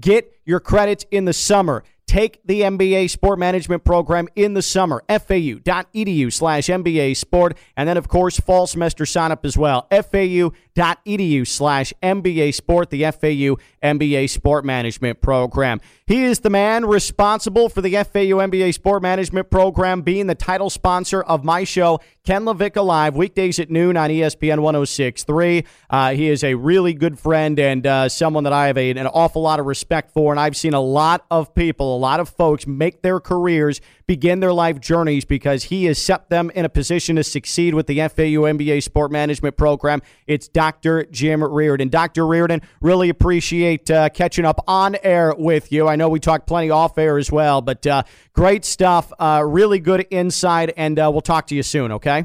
Get 0.00 0.32
your 0.44 0.60
credits 0.60 1.04
in 1.10 1.24
the 1.24 1.32
summer. 1.32 1.82
Take 2.06 2.40
the 2.44 2.60
MBA 2.60 3.10
Sport 3.10 3.40
Management 3.40 3.82
Program 3.84 4.28
in 4.36 4.54
the 4.54 4.62
summer. 4.62 5.02
FAU.edu 5.08 6.32
slash 6.32 6.66
MBA 6.68 7.16
Sport. 7.16 7.58
And 7.76 7.88
then, 7.88 7.96
of 7.96 8.06
course, 8.06 8.38
fall 8.38 8.68
semester 8.68 9.04
sign 9.04 9.32
up 9.32 9.44
as 9.44 9.58
well. 9.58 9.88
FAU.edu 9.90 11.46
slash 11.46 11.92
MBA 12.04 12.54
Sport, 12.54 12.90
the 12.90 13.02
FAU 13.02 13.56
MBA 13.82 14.30
Sport 14.30 14.64
Management 14.64 15.20
Program. 15.20 15.80
He 16.06 16.22
is 16.22 16.40
the 16.40 16.50
man 16.50 16.86
responsible 16.86 17.68
for 17.68 17.80
the 17.80 17.94
FAU 17.94 18.38
MBA 18.38 18.74
Sport 18.74 19.02
Management 19.02 19.50
Program 19.50 20.02
being 20.02 20.28
the 20.28 20.36
title 20.36 20.70
sponsor 20.70 21.22
of 21.22 21.44
my 21.44 21.64
show, 21.64 21.98
Ken 22.26 22.42
LaVicka 22.42 22.84
Live, 22.84 23.14
weekdays 23.14 23.60
at 23.60 23.70
noon 23.70 23.96
on 23.96 24.10
ESPN 24.10 24.58
1063. 24.58 25.64
Uh, 25.88 26.10
he 26.10 26.28
is 26.28 26.42
a 26.42 26.54
really 26.54 26.92
good 26.92 27.20
friend 27.20 27.56
and 27.60 27.86
uh, 27.86 28.08
someone 28.08 28.42
that 28.42 28.52
I 28.52 28.66
have 28.66 28.76
a, 28.76 28.90
an 28.90 29.06
awful 29.06 29.42
lot 29.42 29.60
of 29.60 29.66
respect 29.66 30.10
for. 30.10 30.32
And 30.32 30.40
I've 30.40 30.56
seen 30.56 30.74
a 30.74 30.80
lot 30.80 31.24
of 31.30 31.54
people, 31.54 31.96
a 31.96 32.00
lot 32.00 32.18
of 32.18 32.28
folks 32.28 32.66
make 32.66 33.02
their 33.02 33.20
careers, 33.20 33.80
begin 34.08 34.40
their 34.40 34.52
life 34.52 34.80
journeys 34.80 35.24
because 35.24 35.64
he 35.64 35.84
has 35.84 36.02
set 36.02 36.28
them 36.28 36.50
in 36.56 36.64
a 36.64 36.68
position 36.68 37.14
to 37.14 37.22
succeed 37.22 37.74
with 37.74 37.86
the 37.86 37.98
FAU 37.98 38.42
MBA 38.42 38.82
Sport 38.82 39.12
Management 39.12 39.56
Program. 39.56 40.02
It's 40.26 40.48
Dr. 40.48 41.04
Jim 41.04 41.44
Riordan. 41.44 41.90
Dr. 41.90 42.26
Riordan, 42.26 42.60
really 42.80 43.08
appreciate 43.08 43.88
uh, 43.88 44.08
catching 44.08 44.44
up 44.44 44.64
on 44.66 44.96
air 45.04 45.32
with 45.38 45.70
you. 45.70 45.86
I 45.86 45.94
know 45.94 46.08
we 46.08 46.18
talked 46.18 46.48
plenty 46.48 46.70
off 46.70 46.98
air 46.98 47.18
as 47.18 47.30
well, 47.30 47.62
but 47.62 47.86
uh, 47.86 48.02
great 48.32 48.64
stuff. 48.64 49.12
Uh, 49.16 49.44
really 49.46 49.78
good 49.78 50.08
insight, 50.10 50.72
and 50.76 50.98
uh, 50.98 51.08
we'll 51.12 51.20
talk 51.20 51.46
to 51.48 51.54
you 51.54 51.62
soon, 51.62 51.92
okay? 51.92 52.15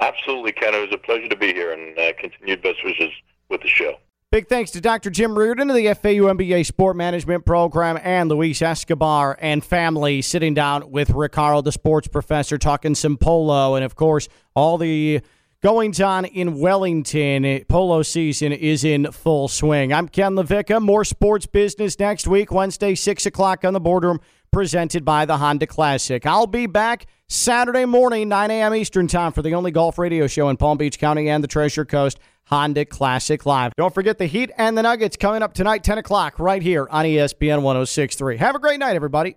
Absolutely, 0.00 0.52
Ken. 0.52 0.74
It 0.74 0.80
was 0.80 0.92
a 0.92 0.98
pleasure 0.98 1.28
to 1.28 1.36
be 1.36 1.52
here, 1.52 1.72
and 1.72 1.98
uh, 1.98 2.12
continued 2.18 2.62
best 2.62 2.78
wishes 2.84 3.10
with 3.48 3.60
the 3.62 3.68
show. 3.68 3.96
Big 4.32 4.48
thanks 4.48 4.70
to 4.70 4.80
Dr. 4.80 5.10
Jim 5.10 5.36
Riordan 5.36 5.70
of 5.70 5.76
the 5.76 5.92
FAU 5.92 6.32
MBA 6.32 6.64
Sport 6.64 6.94
Management 6.94 7.44
Program 7.44 7.98
and 8.00 8.28
Luis 8.28 8.62
Escobar 8.62 9.36
and 9.40 9.64
family 9.64 10.22
sitting 10.22 10.54
down 10.54 10.88
with 10.92 11.10
Ricardo, 11.10 11.62
the 11.62 11.72
sports 11.72 12.06
professor, 12.06 12.56
talking 12.56 12.94
some 12.94 13.16
polo 13.16 13.74
and, 13.74 13.84
of 13.84 13.96
course, 13.96 14.28
all 14.54 14.78
the 14.78 15.20
goings 15.62 16.00
on 16.00 16.26
in 16.26 16.60
Wellington. 16.60 17.64
Polo 17.68 18.02
season 18.02 18.52
is 18.52 18.84
in 18.84 19.10
full 19.10 19.48
swing. 19.48 19.92
I'm 19.92 20.08
Ken 20.08 20.34
LaVicka. 20.34 20.80
More 20.80 21.04
sports 21.04 21.46
business 21.46 21.98
next 21.98 22.28
week, 22.28 22.52
Wednesday, 22.52 22.94
6 22.94 23.26
o'clock 23.26 23.64
on 23.64 23.72
the 23.72 23.80
boardroom, 23.80 24.20
presented 24.52 25.04
by 25.04 25.24
the 25.24 25.38
Honda 25.38 25.66
Classic. 25.66 26.24
I'll 26.24 26.46
be 26.46 26.66
back 26.66 27.06
Saturday 27.32 27.84
morning, 27.84 28.28
9 28.28 28.50
a.m. 28.50 28.74
Eastern 28.74 29.06
Time, 29.06 29.30
for 29.30 29.40
the 29.40 29.54
only 29.54 29.70
golf 29.70 29.98
radio 29.98 30.26
show 30.26 30.48
in 30.48 30.56
Palm 30.56 30.76
Beach 30.76 30.98
County 30.98 31.28
and 31.28 31.44
the 31.44 31.48
Treasure 31.48 31.84
Coast, 31.84 32.18
Honda 32.46 32.84
Classic 32.84 33.46
Live. 33.46 33.72
Don't 33.76 33.94
forget 33.94 34.18
the 34.18 34.26
Heat 34.26 34.50
and 34.58 34.76
the 34.76 34.82
Nuggets 34.82 35.16
coming 35.16 35.40
up 35.40 35.54
tonight, 35.54 35.84
10 35.84 35.98
o'clock, 35.98 36.40
right 36.40 36.60
here 36.60 36.88
on 36.90 37.04
ESPN 37.04 37.62
1063. 37.62 38.36
Have 38.38 38.56
a 38.56 38.58
great 38.58 38.80
night, 38.80 38.96
everybody. 38.96 39.36